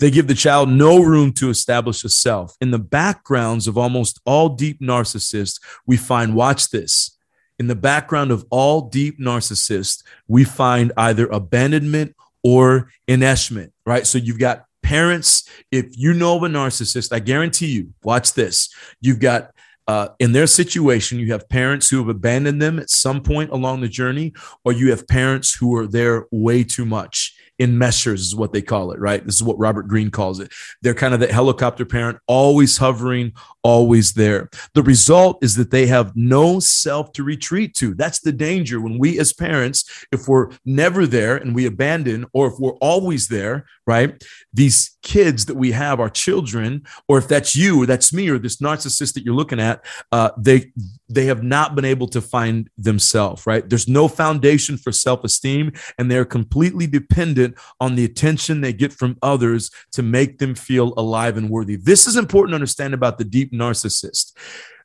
They 0.00 0.10
give 0.10 0.26
the 0.26 0.34
child 0.34 0.68
no 0.68 1.00
room 1.00 1.32
to 1.34 1.50
establish 1.50 2.02
a 2.02 2.08
self. 2.08 2.56
In 2.60 2.72
the 2.72 2.80
backgrounds 2.80 3.68
of 3.68 3.78
almost 3.78 4.20
all 4.24 4.48
deep 4.48 4.80
narcissists, 4.80 5.60
we 5.86 5.96
find 5.96 6.34
watch 6.34 6.70
this. 6.70 7.16
In 7.60 7.68
the 7.68 7.76
background 7.76 8.32
of 8.32 8.44
all 8.50 8.88
deep 8.88 9.20
narcissists, 9.20 10.02
we 10.26 10.42
find 10.44 10.92
either 10.96 11.26
abandonment 11.26 12.16
or 12.42 12.90
enmeshment, 13.06 13.70
right? 13.86 14.06
So 14.06 14.18
you've 14.18 14.38
got 14.38 14.64
parents. 14.82 15.48
If 15.70 15.96
you 15.96 16.12
know 16.12 16.36
of 16.36 16.42
a 16.42 16.48
narcissist, 16.48 17.12
I 17.12 17.20
guarantee 17.20 17.66
you, 17.66 17.92
watch 18.02 18.32
this. 18.32 18.74
You've 19.00 19.20
got 19.20 19.50
uh, 19.86 20.08
in 20.18 20.32
their 20.32 20.46
situation, 20.46 21.18
you 21.18 21.32
have 21.32 21.48
parents 21.48 21.88
who 21.88 21.98
have 21.98 22.08
abandoned 22.08 22.60
them 22.62 22.78
at 22.78 22.90
some 22.90 23.22
point 23.22 23.50
along 23.50 23.80
the 23.80 23.88
journey, 23.88 24.32
or 24.64 24.72
you 24.72 24.90
have 24.90 25.06
parents 25.06 25.54
who 25.54 25.76
are 25.76 25.86
there 25.86 26.26
way 26.30 26.64
too 26.64 26.84
much 26.84 27.36
enmeshers 27.60 28.20
is 28.20 28.34
what 28.34 28.52
they 28.52 28.62
call 28.62 28.90
it, 28.90 28.98
right? 28.98 29.24
This 29.24 29.36
is 29.36 29.42
what 29.42 29.58
Robert 29.58 29.86
Greene 29.86 30.10
calls 30.10 30.40
it. 30.40 30.50
They're 30.82 30.94
kind 30.94 31.14
of 31.14 31.20
the 31.20 31.32
helicopter 31.32 31.84
parent, 31.84 32.18
always 32.26 32.78
hovering, 32.78 33.32
always 33.62 34.14
there. 34.14 34.48
The 34.74 34.82
result 34.82 35.44
is 35.44 35.54
that 35.56 35.70
they 35.70 35.86
have 35.86 36.16
no 36.16 36.58
self 36.58 37.12
to 37.12 37.22
retreat 37.22 37.74
to. 37.74 37.94
That's 37.94 38.20
the 38.20 38.32
danger 38.32 38.80
when 38.80 38.98
we 38.98 39.18
as 39.20 39.32
parents, 39.32 40.06
if 40.10 40.26
we're 40.26 40.50
never 40.64 41.06
there 41.06 41.36
and 41.36 41.54
we 41.54 41.66
abandon, 41.66 42.26
or 42.32 42.48
if 42.48 42.54
we're 42.58 42.76
always 42.78 43.28
there, 43.28 43.66
right? 43.86 44.22
These 44.52 44.96
kids 45.02 45.46
that 45.46 45.56
we 45.56 45.72
have, 45.72 46.00
our 46.00 46.10
children, 46.10 46.82
or 47.08 47.18
if 47.18 47.28
that's 47.28 47.54
you, 47.54 47.82
or 47.82 47.86
that's 47.86 48.12
me, 48.12 48.28
or 48.28 48.38
this 48.38 48.56
narcissist 48.56 49.14
that 49.14 49.24
you're 49.24 49.34
looking 49.34 49.60
at, 49.60 49.84
uh, 50.12 50.30
they 50.38 50.72
they 51.10 51.26
have 51.26 51.42
not 51.42 51.74
been 51.74 51.84
able 51.84 52.06
to 52.06 52.20
find 52.20 52.70
themselves, 52.78 53.46
right? 53.46 53.68
There's 53.68 53.88
no 53.88 54.06
foundation 54.06 54.76
for 54.76 54.92
self-esteem, 54.92 55.72
and 55.98 56.10
they're 56.10 56.24
completely 56.24 56.86
dependent 56.86 57.56
on 57.80 57.96
the 57.96 58.04
attention 58.04 58.60
they 58.60 58.72
get 58.72 58.92
from 58.92 59.18
others 59.20 59.70
to 59.92 60.02
make 60.02 60.38
them 60.38 60.54
feel 60.54 60.94
alive 60.96 61.36
and 61.36 61.50
worthy. 61.50 61.76
This 61.76 62.06
is 62.06 62.16
important 62.16 62.52
to 62.52 62.56
understand 62.56 62.94
about 62.94 63.18
the 63.18 63.24
deep 63.24 63.52
narcissist. 63.52 64.32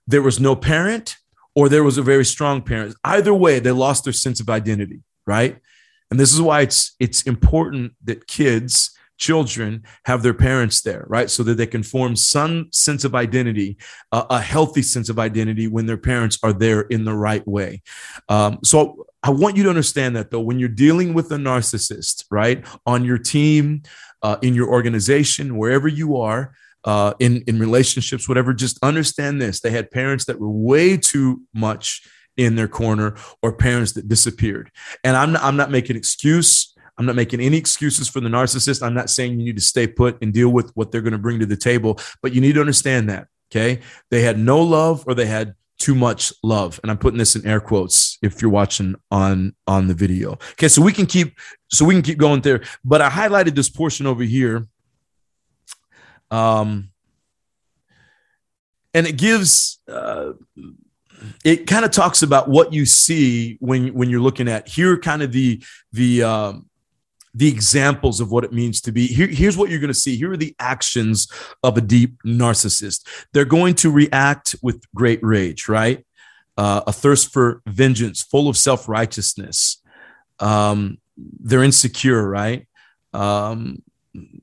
There 0.07 0.23
was 0.23 0.39
no 0.39 0.55
parent, 0.55 1.17
or 1.53 1.69
there 1.69 1.83
was 1.83 1.97
a 1.99 2.03
very 2.03 2.25
strong 2.25 2.61
parent. 2.61 2.95
Either 3.03 3.33
way, 3.33 3.59
they 3.59 3.71
lost 3.71 4.03
their 4.03 4.13
sense 4.13 4.39
of 4.39 4.49
identity, 4.49 5.01
right? 5.27 5.57
And 6.09 6.19
this 6.19 6.33
is 6.33 6.41
why 6.41 6.61
it's 6.61 6.95
it's 6.99 7.21
important 7.23 7.93
that 8.03 8.27
kids 8.27 8.94
children 9.17 9.83
have 10.05 10.23
their 10.23 10.33
parents 10.33 10.81
there, 10.81 11.05
right? 11.07 11.29
So 11.29 11.43
that 11.43 11.55
they 11.55 11.67
can 11.67 11.83
form 11.83 12.15
some 12.15 12.67
sense 12.71 13.03
of 13.03 13.15
identity, 13.15 13.77
uh, 14.11 14.25
a 14.29 14.41
healthy 14.41 14.81
sense 14.81 15.09
of 15.09 15.19
identity 15.19 15.67
when 15.67 15.85
their 15.85 15.97
parents 15.97 16.37
are 16.43 16.53
there 16.53 16.81
in 16.81 17.05
the 17.05 17.13
right 17.13 17.45
way. 17.47 17.81
Um, 18.29 18.59
so 18.63 19.05
I 19.23 19.29
want 19.31 19.57
you 19.57 19.63
to 19.63 19.69
understand 19.69 20.15
that 20.15 20.31
though, 20.31 20.41
when 20.41 20.59
you're 20.59 20.69
dealing 20.69 21.13
with 21.13 21.31
a 21.31 21.37
narcissist, 21.37 22.25
right, 22.29 22.65
on 22.85 23.03
your 23.03 23.17
team, 23.17 23.83
uh, 24.21 24.37
in 24.41 24.53
your 24.53 24.69
organization, 24.69 25.57
wherever 25.57 25.87
you 25.87 26.17
are, 26.17 26.53
uh, 26.83 27.13
in 27.19 27.43
in 27.47 27.59
relationships, 27.59 28.29
whatever, 28.29 28.53
just 28.53 28.77
understand 28.83 29.41
this: 29.41 29.59
they 29.59 29.71
had 29.71 29.89
parents 29.89 30.25
that 30.25 30.39
were 30.39 30.49
way 30.51 30.97
too 30.97 31.41
much 31.53 32.07
in 32.37 32.55
their 32.55 32.67
corner, 32.67 33.15
or 33.41 33.53
parents 33.53 33.93
that 33.93 34.07
disappeared. 34.07 34.69
And 35.03 35.17
I'm 35.17 35.31
not, 35.31 35.43
I'm 35.43 35.55
not 35.55 35.71
making 35.71 35.95
excuse 35.95 36.74
I'm 36.97 37.05
not 37.05 37.15
making 37.15 37.41
any 37.41 37.57
excuses 37.57 38.07
for 38.07 38.21
the 38.21 38.29
narcissist. 38.29 38.81
I'm 38.81 38.93
not 38.93 39.09
saying 39.09 39.39
you 39.39 39.45
need 39.45 39.57
to 39.57 39.61
stay 39.61 39.85
put 39.87 40.21
and 40.21 40.33
deal 40.33 40.49
with 40.49 40.71
what 40.75 40.91
they're 40.91 41.01
going 41.01 41.13
to 41.13 41.17
bring 41.19 41.39
to 41.39 41.45
the 41.45 41.57
table, 41.57 41.99
but 42.21 42.33
you 42.33 42.41
need 42.41 42.53
to 42.53 42.61
understand 42.61 43.09
that 43.09 43.27
Okay. 43.51 43.81
They 44.09 44.21
had 44.21 44.37
no 44.37 44.61
love 44.61 45.03
or 45.07 45.13
they 45.13 45.25
had 45.25 45.55
too 45.77 45.93
much 45.93 46.31
love 46.41 46.79
and 46.81 46.89
i'm 46.89 46.97
putting 46.97 47.17
this 47.17 47.35
in 47.35 47.45
air 47.45 47.59
quotes 47.59 48.17
if 48.21 48.41
you're 48.41 48.49
watching 48.49 48.95
on 49.11 49.53
on 49.67 49.87
the 49.89 49.93
video 49.93 50.31
okay 50.53 50.69
so 50.69 50.81
we 50.81 50.93
can 50.93 51.05
keep 51.05 51.37
so 51.69 51.83
we 51.83 51.93
can 51.93 52.01
keep 52.01 52.17
going 52.17 52.39
there 52.39 52.63
but 52.85 53.01
i 53.01 53.09
highlighted 53.09 53.55
this 53.55 53.67
portion 53.67 54.07
over 54.07 54.23
here 54.23 54.65
um 56.31 56.89
and 58.93 59.05
it 59.05 59.17
gives 59.17 59.81
uh 59.89 60.31
it 61.43 61.67
kind 61.67 61.83
of 61.83 61.91
talks 61.91 62.23
about 62.23 62.47
what 62.47 62.71
you 62.71 62.85
see 62.85 63.57
when 63.59 63.93
when 63.93 64.09
you're 64.09 64.21
looking 64.21 64.47
at 64.47 64.69
here 64.69 64.97
kind 64.97 65.21
of 65.21 65.33
the 65.33 65.61
the 65.91 66.23
um 66.23 66.69
the 67.35 67.49
examples 67.49 68.21
of 68.21 68.31
what 68.31 68.45
it 68.45 68.53
means 68.53 68.79
to 68.81 68.91
be. 68.93 69.07
Here, 69.07 69.27
here's 69.27 69.57
what 69.57 69.69
you're 69.69 69.79
going 69.79 69.89
to 69.89 69.99
see. 69.99 70.15
Here 70.15 70.31
are 70.31 70.37
the 70.37 70.55
actions 70.57 71.27
of 71.63 71.77
a 71.77 71.81
deep 71.81 72.15
narcissist. 72.25 73.05
They're 73.33 73.43
going 73.43 73.75
to 73.75 73.91
react 73.91 74.55
with 74.63 74.81
great 74.95 75.19
rage, 75.21 75.67
right? 75.67 76.05
Uh, 76.57 76.81
a 76.87 76.93
thirst 76.93 77.33
for 77.33 77.61
vengeance, 77.67 78.21
full 78.21 78.47
of 78.47 78.55
self 78.55 78.87
righteousness. 78.87 79.81
Um, 80.39 80.97
they're 81.17 81.63
insecure, 81.63 82.27
right? 82.27 82.67
Um, 83.13 83.83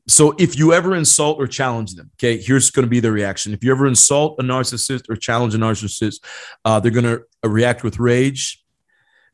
so 0.07 0.35
if 0.39 0.59
you 0.59 0.75
ever 0.75 0.95
insult 0.95 1.39
or 1.39 1.47
challenge 1.47 1.95
them, 1.95 2.11
okay, 2.17 2.37
here's 2.37 2.71
going 2.71 2.85
to 2.85 2.91
be 2.91 3.01
the 3.01 3.11
reaction. 3.11 3.55
If 3.55 3.65
you 3.65 3.73
ever 3.73 3.87
insult 3.87 4.39
a 4.39 4.43
narcissist 4.43 5.09
or 5.09 5.17
challenge 5.17 5.55
a 5.55 5.59
narcissist, 5.59 6.23
uh, 6.67 6.79
they're 6.79 6.91
going 6.93 7.05
to 7.05 7.23
react 7.43 7.83
with 7.83 7.99
rage 7.99 8.62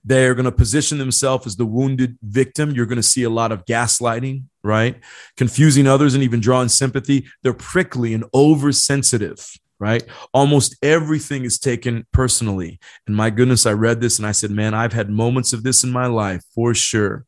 they're 0.05 0.35
going 0.35 0.45
to 0.45 0.53
position 0.53 0.99
themselves 0.99 1.47
as 1.47 1.57
the 1.57 1.67
wounded 1.67 2.19
victim. 2.23 2.71
You're 2.71 2.87
going 2.87 2.97
to 2.97 3.03
see 3.03 3.25
a 3.25 3.31
lot 3.31 3.53
of 3.53 3.65
gaslighting, 3.65 4.45
right? 4.63 5.01
Confusing 5.37 5.87
others 5.87 6.15
and 6.15 6.23
even 6.23 6.41
drawing 6.41 6.69
sympathy. 6.69 7.27
They're 7.43 7.53
prickly 7.53 8.15
and 8.15 8.25
oversensitive, 8.35 9.47
right? 9.79 10.03
Almost 10.33 10.77
everything 10.83 11.45
is 11.45 11.59
taken 11.59 12.07
personally. 12.13 12.79
And 13.07 13.15
my 13.15 13.31
goodness, 13.31 13.67
I 13.67 13.73
read 13.73 14.01
this 14.01 14.19
and 14.19 14.27
I 14.27 14.33
said, 14.33 14.51
man, 14.51 14.75
I've 14.75 14.93
had 14.93 15.11
moments 15.11 15.53
of 15.53 15.63
this 15.63 15.85
in 15.85 15.91
my 15.91 16.07
life 16.07 16.43
for 16.55 16.75
sure. 16.75 17.27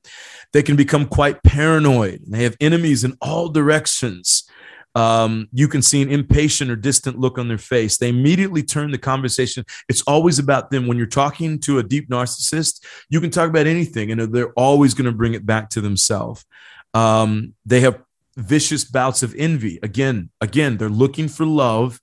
They 0.52 0.62
can 0.62 0.76
become 0.76 1.06
quite 1.06 1.42
paranoid. 1.42 2.22
They 2.26 2.42
have 2.44 2.56
enemies 2.60 3.04
in 3.04 3.16
all 3.20 3.48
directions 3.48 4.49
um, 4.94 5.48
you 5.52 5.68
can 5.68 5.82
see 5.82 6.02
an 6.02 6.10
impatient 6.10 6.70
or 6.70 6.76
distant 6.76 7.18
look 7.18 7.38
on 7.38 7.48
their 7.48 7.58
face. 7.58 7.98
They 7.98 8.08
immediately 8.08 8.62
turn 8.62 8.90
the 8.90 8.98
conversation. 8.98 9.64
It's 9.88 10.02
always 10.02 10.38
about 10.38 10.70
them. 10.70 10.86
When 10.86 10.98
you're 10.98 11.06
talking 11.06 11.60
to 11.60 11.78
a 11.78 11.82
deep 11.82 12.08
narcissist, 12.08 12.84
you 13.08 13.20
can 13.20 13.30
talk 13.30 13.48
about 13.48 13.66
anything, 13.66 14.10
and 14.10 14.20
they're 14.32 14.52
always 14.52 14.94
going 14.94 15.06
to 15.06 15.12
bring 15.12 15.34
it 15.34 15.46
back 15.46 15.70
to 15.70 15.80
themselves. 15.80 16.44
Um, 16.92 17.54
they 17.64 17.80
have 17.80 18.02
vicious 18.36 18.84
bouts 18.84 19.22
of 19.22 19.34
envy. 19.36 19.78
Again, 19.82 20.30
again, 20.40 20.76
they're 20.76 20.88
looking 20.88 21.28
for 21.28 21.46
love 21.46 22.00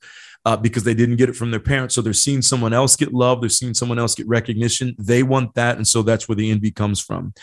uh, 0.48 0.56
because 0.56 0.86
they 0.86 0.94
didn't 0.94 1.18
get 1.18 1.28
it 1.28 1.36
from 1.36 1.52
their 1.52 1.60
parents. 1.60 1.94
So 1.94 2.02
they're 2.02 2.14
seeing 2.14 2.42
someone 2.42 2.72
else 2.72 2.96
get 2.96 3.14
love. 3.14 3.42
They're 3.42 3.50
seeing 3.50 3.74
someone 3.74 4.00
else 4.00 4.16
get 4.16 4.30
recognition. 4.30 4.96
They 4.98 5.22
want 5.22 5.54
that, 5.56 5.76
and 5.76 5.86
so 5.86 6.02
that's 6.02 6.30
where 6.30 6.38
the 6.38 6.50
envy 6.52 6.72
comes 6.72 7.02
from. 7.02 7.34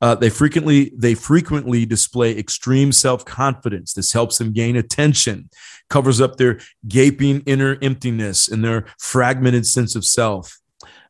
Uh, 0.00 0.14
they 0.14 0.30
frequently 0.30 0.92
they 0.96 1.14
frequently 1.14 1.84
display 1.86 2.38
extreme 2.38 2.92
self 2.92 3.24
confidence. 3.24 3.94
This 3.94 4.12
helps 4.12 4.38
them 4.38 4.52
gain 4.52 4.76
attention, 4.76 5.50
covers 5.90 6.20
up 6.20 6.36
their 6.36 6.60
gaping 6.86 7.40
inner 7.46 7.78
emptiness 7.82 8.46
and 8.46 8.64
their 8.64 8.86
fragmented 8.96 9.66
sense 9.66 9.96
of 9.96 10.04
self. 10.04 10.60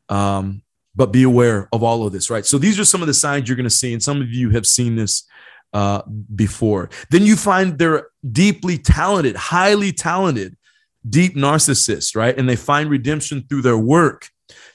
Um, 0.08 0.62
but 0.94 1.12
be 1.12 1.22
aware 1.22 1.68
of 1.70 1.82
all 1.82 2.06
of 2.06 2.14
this, 2.14 2.30
right? 2.30 2.46
So 2.46 2.56
these 2.56 2.80
are 2.80 2.86
some 2.86 3.02
of 3.02 3.08
the 3.08 3.14
signs 3.14 3.46
you're 3.46 3.56
going 3.56 3.64
to 3.64 3.70
see, 3.70 3.92
and 3.92 4.02
some 4.02 4.22
of 4.22 4.30
you 4.30 4.48
have 4.50 4.64
seen 4.64 4.96
this 4.96 5.24
uh, 5.74 6.00
before. 6.34 6.88
Then 7.10 7.26
you 7.26 7.36
find 7.36 7.78
they're 7.78 8.08
deeply 8.30 8.78
talented, 8.78 9.36
highly 9.36 9.92
talented 9.92 10.56
deep 11.08 11.36
narcissists, 11.36 12.16
right? 12.16 12.36
And 12.36 12.48
they 12.48 12.56
find 12.56 12.90
redemption 12.90 13.44
through 13.48 13.62
their 13.62 13.78
work, 13.78 14.28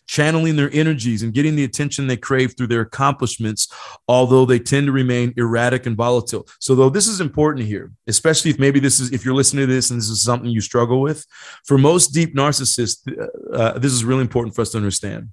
channeling 0.07 0.55
their 0.55 0.72
energies 0.72 1.22
and 1.22 1.34
getting 1.34 1.55
the 1.55 1.63
attention 1.63 2.07
they 2.07 2.17
crave 2.17 2.55
through 2.55 2.67
their 2.67 2.81
accomplishments, 2.81 3.67
although 4.07 4.46
they 4.46 4.60
tend 4.60 4.88
to 4.88 4.91
remain 4.91 5.34
erratic 5.38 5.86
and 5.86 5.96
volatile. 5.96 6.48
So, 6.60 6.75
though 6.75 6.89
this 6.89 7.07
is 7.07 7.22
important 7.22 7.67
here, 7.67 7.91
especially 8.07 8.51
if 8.51 8.60
maybe 8.60 8.79
this 8.79 9.00
is, 9.00 9.12
if 9.12 9.25
you're 9.25 9.36
listening 9.36 9.67
to 9.67 9.74
this 9.74 9.89
and 9.89 10.00
this 10.00 10.10
is 10.10 10.24
something 10.24 10.50
you 10.50 10.62
struggle 10.62 11.01
with, 11.01 11.25
for 11.65 11.77
most 11.77 12.10
deep 12.10 12.36
narcissists, 12.36 13.01
uh, 13.19 13.55
uh 13.55 13.79
this 13.79 13.91
is 13.91 14.03
really 14.03 14.22
important 14.22 14.55
for 14.55 14.62
us 14.62 14.72
to 14.72 14.77
understand. 14.77 15.29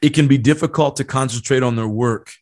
It 0.00 0.10
can 0.10 0.28
be 0.28 0.38
difficult 0.38 0.96
to 0.96 1.04
concentrate 1.04 1.62
on 1.62 1.76
their 1.76 1.88
work 1.88 2.32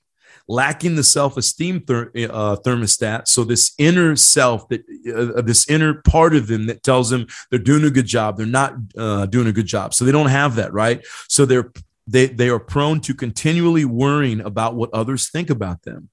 lacking 0.49 0.95
the 0.97 1.05
self-esteem 1.05 1.81
ther- 1.81 2.11
uh, 2.15 2.57
thermostat. 2.57 3.29
So 3.29 3.45
this 3.45 3.75
inner 3.79 4.17
self, 4.17 4.69
that 4.69 4.83
uh, 5.15 5.43
this 5.43 5.69
inner 5.69 5.95
part 6.03 6.35
of 6.35 6.47
them 6.47 6.67
that 6.67 6.83
tells 6.83 7.11
them 7.11 7.27
they're 7.51 7.59
doing 7.59 7.85
a 7.85 7.91
good 7.91 8.07
job, 8.07 8.37
they're 8.37 8.47
not 8.47 8.75
uh, 8.97 9.27
doing 9.27 9.49
a 9.49 9.53
good 9.53 9.67
job. 9.67 9.95
So 9.95 10.05
they 10.05 10.13
don't 10.13 10.29
have 10.29 10.57
that, 10.57 10.73
right? 10.73 11.05
So 11.29 11.45
they're 11.45 11.73
they 12.07 12.27
they 12.27 12.49
are 12.49 12.61
prone 12.61 13.01
to 13.01 13.15
continually 13.15 13.85
worrying 13.85 14.41
about 14.41 14.75
what 14.75 14.91
others 14.93 15.29
think 15.29 15.51
about 15.51 15.83
them. 15.83 16.09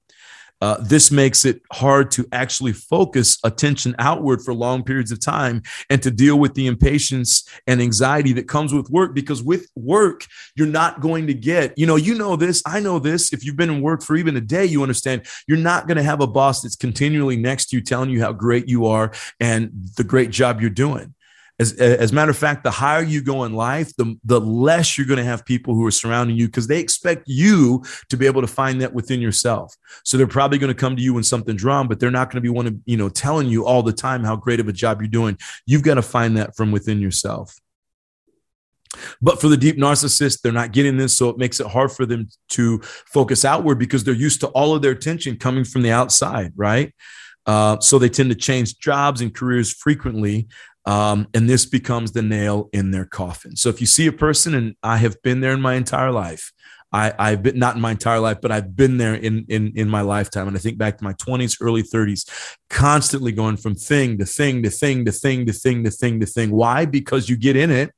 Uh, 0.60 0.76
this 0.80 1.10
makes 1.10 1.44
it 1.44 1.60
hard 1.72 2.10
to 2.10 2.26
actually 2.32 2.72
focus 2.72 3.38
attention 3.44 3.94
outward 3.98 4.40
for 4.40 4.54
long 4.54 4.82
periods 4.82 5.10
of 5.12 5.20
time 5.20 5.62
and 5.90 6.02
to 6.02 6.10
deal 6.10 6.38
with 6.38 6.54
the 6.54 6.66
impatience 6.66 7.46
and 7.66 7.82
anxiety 7.82 8.32
that 8.32 8.48
comes 8.48 8.72
with 8.72 8.88
work 8.90 9.14
because 9.14 9.42
with 9.42 9.68
work 9.74 10.24
you're 10.54 10.66
not 10.66 11.00
going 11.00 11.26
to 11.26 11.34
get 11.34 11.76
you 11.76 11.86
know 11.86 11.96
you 11.96 12.14
know 12.14 12.36
this 12.36 12.62
i 12.66 12.80
know 12.80 12.98
this. 12.98 13.32
If 13.32 13.44
you've 13.44 13.56
been 13.56 13.70
in 13.70 13.82
work 13.82 14.02
for 14.02 14.16
even 14.16 14.36
a 14.36 14.40
day 14.40 14.64
you 14.64 14.82
understand 14.82 15.26
you're 15.46 15.58
not 15.58 15.86
going 15.86 15.96
to 15.96 16.02
have 16.02 16.20
a 16.20 16.26
boss 16.26 16.62
that's 16.62 16.76
continually 16.76 17.36
next 17.36 17.66
to 17.66 17.76
you 17.76 17.82
telling 17.82 18.10
you 18.10 18.20
how 18.20 18.32
great 18.32 18.68
you 18.68 18.86
are 18.86 19.12
and 19.40 19.70
the 19.96 20.04
great 20.04 20.30
job 20.30 20.60
you're 20.60 20.70
doing 20.70 21.13
as, 21.60 21.72
as 21.74 22.10
a 22.10 22.14
matter 22.14 22.32
of 22.32 22.36
fact, 22.36 22.64
the 22.64 22.70
higher 22.70 23.02
you 23.02 23.22
go 23.22 23.44
in 23.44 23.52
life, 23.52 23.94
the, 23.96 24.16
the 24.24 24.40
less 24.40 24.98
you're 24.98 25.06
going 25.06 25.18
to 25.18 25.24
have 25.24 25.44
people 25.44 25.74
who 25.74 25.86
are 25.86 25.92
surrounding 25.92 26.36
you 26.36 26.46
because 26.46 26.66
they 26.66 26.80
expect 26.80 27.24
you 27.26 27.84
to 28.08 28.16
be 28.16 28.26
able 28.26 28.40
to 28.40 28.48
find 28.48 28.80
that 28.80 28.92
within 28.92 29.20
yourself. 29.20 29.76
So 30.02 30.16
they're 30.16 30.26
probably 30.26 30.58
going 30.58 30.72
to 30.72 30.78
come 30.78 30.96
to 30.96 31.02
you 31.02 31.14
when 31.14 31.22
something's 31.22 31.62
wrong, 31.62 31.86
but 31.86 32.00
they're 32.00 32.10
not 32.10 32.30
going 32.30 32.42
to 32.42 32.48
be 32.48 32.48
one 32.48 32.66
of, 32.66 32.74
you 32.86 32.96
know, 32.96 33.08
telling 33.08 33.48
you 33.48 33.64
all 33.64 33.84
the 33.84 33.92
time 33.92 34.24
how 34.24 34.34
great 34.34 34.58
of 34.58 34.66
a 34.66 34.72
job 34.72 35.00
you're 35.00 35.08
doing. 35.08 35.38
You've 35.64 35.84
got 35.84 35.94
to 35.94 36.02
find 36.02 36.36
that 36.38 36.56
from 36.56 36.72
within 36.72 37.00
yourself. 37.00 37.54
But 39.22 39.40
for 39.40 39.48
the 39.48 39.56
deep 39.56 39.76
narcissist, 39.76 40.40
they're 40.40 40.52
not 40.52 40.72
getting 40.72 40.96
this. 40.96 41.16
So 41.16 41.28
it 41.28 41.38
makes 41.38 41.60
it 41.60 41.66
hard 41.68 41.92
for 41.92 42.04
them 42.04 42.28
to 42.50 42.80
focus 42.82 43.44
outward 43.44 43.78
because 43.78 44.02
they're 44.02 44.14
used 44.14 44.40
to 44.40 44.48
all 44.48 44.74
of 44.74 44.82
their 44.82 44.92
attention 44.92 45.36
coming 45.36 45.64
from 45.64 45.82
the 45.82 45.92
outside, 45.92 46.52
right? 46.56 46.92
Uh, 47.46 47.78
so 47.80 47.98
they 47.98 48.08
tend 48.08 48.30
to 48.30 48.34
change 48.34 48.78
jobs 48.78 49.20
and 49.20 49.34
careers 49.34 49.72
frequently 49.72 50.48
um, 50.86 51.28
and 51.34 51.48
this 51.48 51.66
becomes 51.66 52.12
the 52.12 52.22
nail 52.22 52.68
in 52.72 52.90
their 52.90 53.06
coffin. 53.06 53.56
So 53.56 53.68
if 53.68 53.80
you 53.80 53.86
see 53.86 54.06
a 54.06 54.12
person, 54.12 54.54
and 54.54 54.76
I 54.82 54.98
have 54.98 55.20
been 55.22 55.40
there 55.40 55.52
in 55.52 55.60
my 55.60 55.74
entire 55.74 56.10
life, 56.10 56.52
I, 56.92 57.12
I've 57.18 57.42
been 57.42 57.58
not 57.58 57.74
in 57.74 57.80
my 57.80 57.90
entire 57.90 58.20
life, 58.20 58.38
but 58.40 58.52
I've 58.52 58.76
been 58.76 58.98
there 58.98 59.14
in 59.14 59.46
in 59.48 59.72
in 59.74 59.88
my 59.88 60.02
lifetime. 60.02 60.46
And 60.46 60.56
I 60.56 60.60
think 60.60 60.78
back 60.78 60.98
to 60.98 61.04
my 61.04 61.14
20s, 61.14 61.56
early 61.60 61.82
30s, 61.82 62.56
constantly 62.70 63.32
going 63.32 63.56
from 63.56 63.74
thing 63.74 64.18
to 64.18 64.26
thing 64.26 64.62
to 64.62 64.70
thing 64.70 65.04
to 65.04 65.12
thing 65.12 65.46
to 65.46 65.52
thing 65.52 65.84
to 65.84 65.90
thing 65.90 66.20
to 66.20 66.26
thing. 66.26 66.50
Why? 66.52 66.84
Because 66.84 67.28
you 67.28 67.36
get 67.36 67.56
in 67.56 67.72
it 67.72 67.92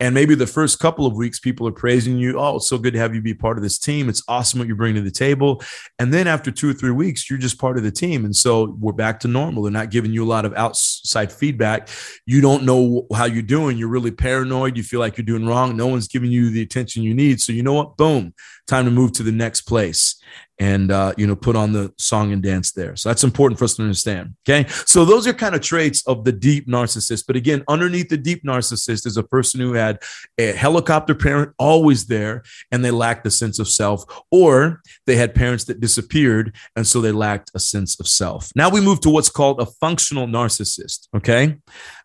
and 0.00 0.14
maybe 0.14 0.34
the 0.34 0.46
first 0.46 0.78
couple 0.78 1.06
of 1.06 1.16
weeks, 1.16 1.40
people 1.40 1.66
are 1.66 1.72
praising 1.72 2.18
you. 2.18 2.38
Oh, 2.38 2.56
it's 2.56 2.68
so 2.68 2.78
good 2.78 2.92
to 2.92 3.00
have 3.00 3.14
you 3.14 3.20
be 3.20 3.34
part 3.34 3.56
of 3.56 3.64
this 3.64 3.78
team. 3.78 4.08
It's 4.08 4.22
awesome 4.28 4.60
what 4.60 4.68
you 4.68 4.76
bring 4.76 4.94
to 4.94 5.00
the 5.00 5.10
table. 5.10 5.62
And 5.98 6.14
then 6.14 6.28
after 6.28 6.52
two 6.52 6.70
or 6.70 6.72
three 6.72 6.92
weeks, 6.92 7.28
you're 7.28 7.38
just 7.38 7.58
part 7.58 7.76
of 7.76 7.82
the 7.82 7.90
team. 7.90 8.24
And 8.24 8.34
so 8.34 8.76
we're 8.78 8.92
back 8.92 9.18
to 9.20 9.28
normal. 9.28 9.64
They're 9.64 9.72
not 9.72 9.90
giving 9.90 10.12
you 10.12 10.24
a 10.24 10.28
lot 10.28 10.44
of 10.44 10.54
outside 10.54 11.32
feedback. 11.32 11.88
You 12.26 12.40
don't 12.40 12.64
know 12.64 13.06
how 13.14 13.24
you're 13.24 13.42
doing. 13.42 13.76
You're 13.76 13.88
really 13.88 14.12
paranoid. 14.12 14.76
You 14.76 14.84
feel 14.84 15.00
like 15.00 15.16
you're 15.16 15.24
doing 15.24 15.46
wrong. 15.46 15.76
No 15.76 15.88
one's 15.88 16.06
giving 16.06 16.30
you 16.30 16.50
the 16.50 16.62
attention 16.62 17.02
you 17.02 17.14
need. 17.14 17.40
So 17.40 17.52
you 17.52 17.64
know 17.64 17.74
what? 17.74 17.96
Boom, 17.96 18.34
time 18.68 18.84
to 18.84 18.90
move 18.92 19.12
to 19.14 19.24
the 19.24 19.32
next 19.32 19.62
place 19.62 20.20
and 20.58 20.90
uh, 20.90 21.12
you 21.16 21.26
know 21.26 21.36
put 21.36 21.56
on 21.56 21.72
the 21.72 21.92
song 21.98 22.32
and 22.32 22.42
dance 22.42 22.72
there. 22.72 22.96
So 22.96 23.08
that's 23.08 23.24
important 23.24 23.58
for 23.58 23.64
us 23.64 23.76
to 23.76 23.82
understand 23.82 24.34
okay? 24.48 24.68
So 24.68 25.04
those 25.04 25.26
are 25.26 25.32
kind 25.32 25.54
of 25.54 25.60
traits 25.60 26.06
of 26.06 26.24
the 26.24 26.32
deep 26.32 26.66
narcissist. 26.66 27.24
But 27.26 27.36
again 27.36 27.62
underneath 27.68 28.08
the 28.08 28.16
deep 28.16 28.44
narcissist 28.44 29.06
is 29.06 29.16
a 29.16 29.22
person 29.22 29.60
who 29.60 29.74
had 29.74 30.02
a 30.38 30.52
helicopter 30.52 31.14
parent 31.14 31.52
always 31.58 32.06
there 32.06 32.42
and 32.72 32.84
they 32.84 32.90
lacked 32.90 33.26
a 33.26 33.30
sense 33.30 33.58
of 33.58 33.68
self 33.68 34.04
or 34.30 34.82
they 35.06 35.16
had 35.16 35.34
parents 35.34 35.64
that 35.64 35.80
disappeared 35.80 36.54
and 36.76 36.86
so 36.86 37.00
they 37.00 37.12
lacked 37.12 37.50
a 37.54 37.60
sense 37.60 37.98
of 38.00 38.08
self. 38.08 38.50
Now 38.54 38.68
we 38.68 38.80
move 38.80 39.00
to 39.02 39.10
what's 39.10 39.30
called 39.30 39.60
a 39.60 39.66
functional 39.66 40.26
narcissist 40.26 41.08
okay? 41.16 41.56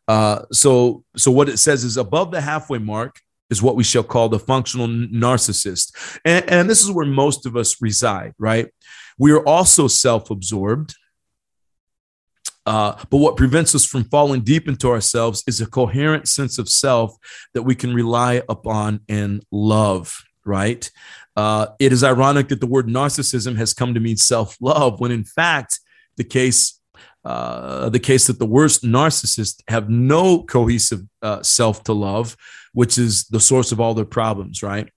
Uh, 0.08 0.42
so 0.52 1.04
so 1.16 1.32
what 1.32 1.50
it 1.50 1.58
says 1.58 1.84
is 1.84 1.98
above 1.98 2.32
the 2.32 2.42
halfway 2.42 2.78
mark 2.78 3.20
is 3.54 3.62
what 3.62 3.78
we 3.78 3.84
shall 3.84 4.04
call 4.04 4.28
the 4.28 4.40
functional 4.40 4.88
narcissist. 4.88 6.20
And, 6.26 6.44
and 6.50 6.70
this 6.70 6.82
is 6.84 6.92
where 6.92 7.06
most 7.06 7.46
of 7.46 7.56
us 7.56 7.82
reside, 7.82 8.34
right? 8.38 8.68
We 9.18 9.32
are 9.32 9.46
also 9.48 9.88
self 9.88 10.30
absorbed. 10.30 10.96
Uh, 12.66 12.96
but 13.10 13.18
what 13.18 13.38
prevents 13.38 13.76
us 13.76 13.86
from 13.86 14.06
falling 14.06 14.42
deep 14.42 14.68
into 14.68 14.90
ourselves 14.90 15.44
is 15.48 15.62
a 15.62 15.66
coherent 15.66 16.28
sense 16.28 16.58
of 16.58 16.68
self 16.68 17.16
that 17.54 17.64
we 17.64 17.76
can 17.76 17.94
rely 17.94 18.42
upon 18.50 19.02
and 19.08 19.46
love, 19.52 20.24
right? 20.46 20.90
Uh, 21.36 21.68
it 21.80 21.92
is 21.92 22.04
ironic 22.04 22.48
that 22.48 22.62
the 22.62 22.68
word 22.68 22.88
narcissism 22.88 23.56
has 23.58 23.74
come 23.74 23.94
to 23.94 24.00
mean 24.00 24.18
self 24.18 24.58
love, 24.62 25.00
when 25.00 25.12
in 25.12 25.26
fact, 25.26 25.80
the 26.18 26.24
case 26.24 26.80
uh, 27.26 27.90
the 27.90 28.00
case 28.00 28.28
that 28.28 28.40
the 28.40 28.46
worst 28.46 28.84
narcissists 28.84 29.62
have 29.68 29.90
no 29.90 30.44
cohesive 30.44 31.02
uh, 31.22 31.42
self 31.42 31.84
to 31.84 31.94
love, 31.94 32.36
which 32.74 32.98
is 32.98 33.26
the 33.26 33.40
source 33.40 33.72
of 33.72 33.80
all 33.80 33.94
their 33.94 34.06
problems, 34.06 34.62
right? 34.62 34.90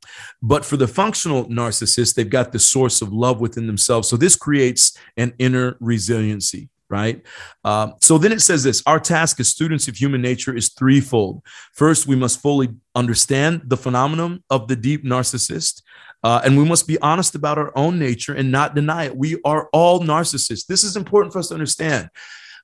But 0.43 0.65
for 0.65 0.77
the 0.77 0.89
functional 0.89 1.47
narcissist, 1.47 2.15
they've 2.15 2.29
got 2.29 2.53
the 2.53 2.59
source 2.59 3.01
of 3.03 3.13
love 3.13 3.41
within 3.41 3.67
themselves. 3.67 4.09
So 4.09 4.17
this 4.17 4.37
creates 4.37 4.97
an 5.17 5.35
inner 5.39 5.77
resiliency 5.81 6.69
right? 6.89 7.23
Uh, 7.65 7.91
so 8.01 8.19
then 8.19 8.33
it 8.33 8.41
says 8.41 8.63
this 8.63 8.83
Our 8.87 9.01
task 9.01 9.41
as 9.41 9.49
students 9.49 9.89
of 9.89 9.97
human 9.97 10.23
nature 10.23 10.55
is 10.55 10.71
threefold. 10.71 11.43
First, 11.73 12.07
we 12.07 12.17
must 12.17 12.41
fully 12.41 12.69
understand 12.95 13.63
the 13.67 13.77
phenomenon 13.77 14.43
of 14.51 14.69
the 14.69 14.77
deep 14.77 15.05
narcissist. 15.05 15.83
Uh, 16.23 16.41
and 16.45 16.59
we 16.59 16.65
must 16.65 16.89
be 16.89 16.99
honest 17.01 17.35
about 17.35 17.59
our 17.59 17.77
own 17.77 17.99
nature 17.99 18.35
and 18.35 18.51
not 18.51 18.75
deny 18.75 19.05
it. 19.05 19.17
We 19.17 19.41
are 19.45 19.69
all 19.73 20.01
narcissists. 20.01 20.67
This 20.67 20.83
is 20.83 20.97
important 20.97 21.33
for 21.33 21.39
us 21.39 21.49
to 21.49 21.55
understand. 21.55 22.09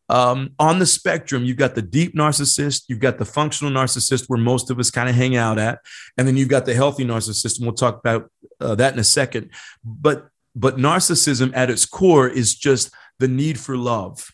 Um, 0.09 0.51
on 0.59 0.79
the 0.79 0.87
spectrum, 0.87 1.45
you've 1.45 1.59
got 1.59 1.75
the 1.75 1.83
deep 1.83 2.15
narcissist, 2.15 2.85
you've 2.89 3.01
got 3.01 3.19
the 3.19 3.25
functional 3.25 3.73
narcissist, 3.73 4.25
where 4.29 4.39
most 4.39 4.71
of 4.71 4.79
us 4.79 4.91
kind 4.91 5.09
of 5.09 5.15
hang 5.15 5.37
out 5.37 5.59
at, 5.59 5.79
and 6.19 6.27
then 6.27 6.37
you've 6.37 6.49
got 6.49 6.67
the 6.67 6.75
healthy 6.75 7.05
narcissist, 7.05 7.59
and 7.59 7.67
we'll 7.67 7.75
talk 7.75 7.99
about 7.99 8.31
uh, 8.61 8.75
that 8.75 8.95
in 8.95 8.99
a 8.99 9.05
second. 9.05 9.51
But 9.85 10.29
but 10.55 10.77
narcissism 10.77 11.53
at 11.55 11.71
its 11.71 11.87
core 11.87 12.29
is 12.29 12.55
just 12.55 12.91
the 13.19 13.29
need 13.29 13.59
for 13.59 13.77
love, 13.77 14.33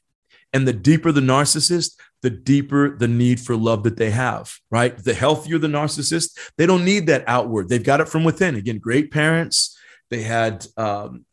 and 0.52 0.66
the 0.66 0.72
deeper 0.72 1.12
the 1.12 1.20
narcissist, 1.20 1.96
the 2.22 2.30
deeper 2.30 2.96
the 2.96 3.08
need 3.08 3.40
for 3.40 3.56
love 3.56 3.84
that 3.84 3.96
they 3.96 4.10
have, 4.10 4.52
right? 4.70 4.96
The 4.96 5.14
healthier 5.14 5.58
the 5.58 5.68
narcissist, 5.68 6.38
they 6.56 6.66
don't 6.66 6.84
need 6.84 7.06
that 7.06 7.24
outward. 7.26 7.68
They've 7.68 7.82
got 7.82 8.00
it 8.00 8.08
from 8.08 8.24
within. 8.24 8.56
Again, 8.56 8.78
great 8.78 9.10
parents. 9.10 9.78
They 10.10 10.22
had 10.22 10.66
um, 10.76 11.24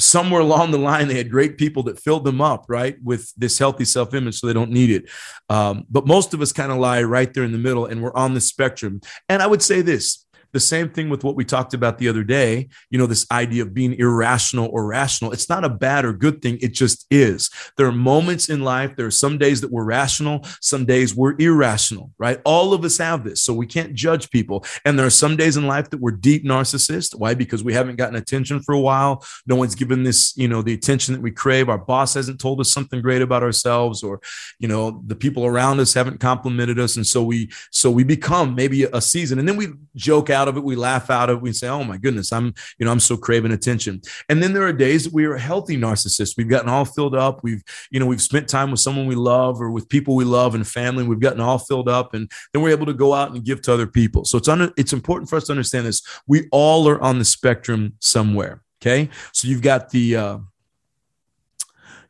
somewhere 0.00 0.40
along 0.40 0.70
the 0.70 0.78
line, 0.78 1.08
they 1.08 1.16
had 1.16 1.30
great 1.30 1.58
people 1.58 1.82
that 1.84 2.00
filled 2.00 2.24
them 2.24 2.40
up, 2.40 2.66
right, 2.68 2.96
with 3.02 3.32
this 3.36 3.58
healthy 3.58 3.84
self 3.84 4.14
image, 4.14 4.38
so 4.38 4.46
they 4.46 4.52
don't 4.52 4.70
need 4.70 4.90
it. 4.90 5.10
Um, 5.48 5.84
but 5.90 6.06
most 6.06 6.34
of 6.34 6.40
us 6.40 6.52
kind 6.52 6.72
of 6.72 6.78
lie 6.78 7.02
right 7.02 7.32
there 7.32 7.44
in 7.44 7.52
the 7.52 7.58
middle, 7.58 7.86
and 7.86 8.02
we're 8.02 8.14
on 8.14 8.34
the 8.34 8.40
spectrum. 8.40 9.00
And 9.28 9.42
I 9.42 9.46
would 9.46 9.62
say 9.62 9.82
this 9.82 10.24
the 10.52 10.60
same 10.60 10.88
thing 10.90 11.08
with 11.08 11.24
what 11.24 11.36
we 11.36 11.44
talked 11.44 11.74
about 11.74 11.98
the 11.98 12.08
other 12.08 12.24
day, 12.24 12.68
you 12.90 12.98
know, 12.98 13.06
this 13.06 13.26
idea 13.30 13.62
of 13.62 13.74
being 13.74 13.94
irrational 13.94 14.68
or 14.72 14.86
rational. 14.86 15.32
It's 15.32 15.48
not 15.48 15.64
a 15.64 15.68
bad 15.68 16.04
or 16.04 16.12
good 16.12 16.42
thing. 16.42 16.58
It 16.60 16.74
just 16.74 17.06
is. 17.10 17.50
There 17.76 17.86
are 17.86 17.92
moments 17.92 18.48
in 18.48 18.62
life, 18.62 18.96
there 18.96 19.06
are 19.06 19.10
some 19.10 19.38
days 19.38 19.60
that 19.60 19.70
we're 19.70 19.84
rational, 19.84 20.46
some 20.60 20.84
days 20.84 21.14
we're 21.14 21.34
irrational, 21.38 22.10
right? 22.18 22.40
All 22.44 22.72
of 22.72 22.84
us 22.84 22.98
have 22.98 23.24
this. 23.24 23.42
So 23.42 23.52
we 23.52 23.66
can't 23.66 23.94
judge 23.94 24.30
people. 24.30 24.64
And 24.84 24.98
there 24.98 25.06
are 25.06 25.10
some 25.10 25.36
days 25.36 25.56
in 25.56 25.66
life 25.66 25.90
that 25.90 26.00
we're 26.00 26.10
deep 26.12 26.44
narcissists. 26.44 27.14
Why? 27.14 27.34
Because 27.34 27.64
we 27.64 27.74
haven't 27.74 27.96
gotten 27.96 28.16
attention 28.16 28.60
for 28.60 28.74
a 28.74 28.80
while. 28.80 29.24
No 29.46 29.56
one's 29.56 29.74
given 29.74 30.02
this, 30.04 30.36
you 30.36 30.48
know, 30.48 30.62
the 30.62 30.74
attention 30.74 31.14
that 31.14 31.22
we 31.22 31.30
crave. 31.30 31.68
Our 31.68 31.78
boss 31.78 32.14
hasn't 32.14 32.40
told 32.40 32.60
us 32.60 32.72
something 32.72 33.00
great 33.00 33.22
about 33.22 33.42
ourselves, 33.42 34.02
or, 34.02 34.20
you 34.58 34.68
know, 34.68 35.02
the 35.06 35.16
people 35.16 35.44
around 35.44 35.80
us 35.80 35.94
haven't 35.94 36.20
complimented 36.20 36.78
us. 36.78 36.96
And 36.96 37.06
so 37.06 37.22
we, 37.22 37.50
so 37.70 37.90
we 37.90 38.04
become 38.04 38.54
maybe 38.54 38.84
a 38.84 39.00
season 39.00 39.38
and 39.38 39.48
then 39.48 39.56
we 39.56 39.68
joke 39.96 40.30
out 40.30 40.39
out 40.40 40.48
of 40.48 40.56
it. 40.56 40.64
We 40.64 40.76
laugh 40.76 41.10
out 41.10 41.28
of 41.28 41.38
it. 41.38 41.42
We 41.42 41.52
say, 41.52 41.68
oh 41.68 41.84
my 41.84 41.98
goodness, 41.98 42.32
I'm, 42.32 42.54
you 42.78 42.86
know, 42.86 42.92
I'm 42.92 43.00
so 43.00 43.16
craving 43.16 43.52
attention. 43.52 44.00
And 44.28 44.42
then 44.42 44.52
there 44.52 44.66
are 44.66 44.72
days 44.72 45.04
that 45.04 45.12
we 45.12 45.26
are 45.26 45.36
healthy 45.36 45.76
narcissists. 45.76 46.36
We've 46.36 46.48
gotten 46.48 46.68
all 46.68 46.84
filled 46.84 47.14
up. 47.14 47.42
We've, 47.42 47.62
you 47.90 48.00
know, 48.00 48.06
we've 48.06 48.22
spent 48.22 48.48
time 48.48 48.70
with 48.70 48.80
someone 48.80 49.06
we 49.06 49.14
love 49.14 49.60
or 49.60 49.70
with 49.70 49.88
people 49.88 50.14
we 50.16 50.24
love 50.24 50.54
and 50.54 50.66
family. 50.66 51.04
We've 51.04 51.20
gotten 51.20 51.40
all 51.40 51.58
filled 51.58 51.88
up 51.88 52.14
and 52.14 52.30
then 52.52 52.62
we're 52.62 52.70
able 52.70 52.86
to 52.86 52.94
go 52.94 53.12
out 53.12 53.32
and 53.32 53.44
give 53.44 53.60
to 53.62 53.74
other 53.74 53.86
people. 53.86 54.24
So 54.24 54.38
it's, 54.38 54.48
un- 54.48 54.72
it's 54.76 54.92
important 54.92 55.28
for 55.28 55.36
us 55.36 55.44
to 55.44 55.52
understand 55.52 55.86
this. 55.86 56.02
We 56.26 56.48
all 56.50 56.88
are 56.88 57.00
on 57.00 57.18
the 57.18 57.24
spectrum 57.24 57.94
somewhere. 58.00 58.62
Okay. 58.80 59.10
So 59.32 59.46
you've 59.46 59.62
got 59.62 59.90
the, 59.90 60.16
uh, 60.16 60.38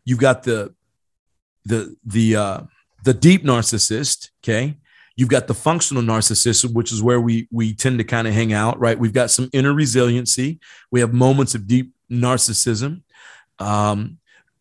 you've 0.05 0.21
got 0.21 0.45
the, 0.45 0.75
the, 1.65 1.97
the, 2.05 2.37
uh, 2.37 2.61
the 3.03 3.15
deep 3.15 3.45
narcissist. 3.45 4.31
Okay. 4.43 4.77
You've 5.21 5.29
got 5.29 5.49
the 5.49 5.55
functional 5.55 6.03
narcissist, 6.03 6.73
which 6.73 6.93
is 6.93 7.03
where 7.03 7.21
we 7.21 7.47
we 7.50 7.75
tend 7.75 7.99
to 7.99 8.05
kind 8.05 8.27
of 8.27 8.33
hang 8.33 8.55
out, 8.55 8.81
right? 8.81 8.99
We've 8.99 9.12
got 9.12 9.31
some 9.31 9.50
inner 9.53 9.75
resiliency. 9.75 10.61
We 10.91 11.00
have 11.00 11.13
moments 11.13 11.54
of 11.54 11.67
deep 11.67 11.93
narcissism, 12.11 13.02
um, 13.59 14.17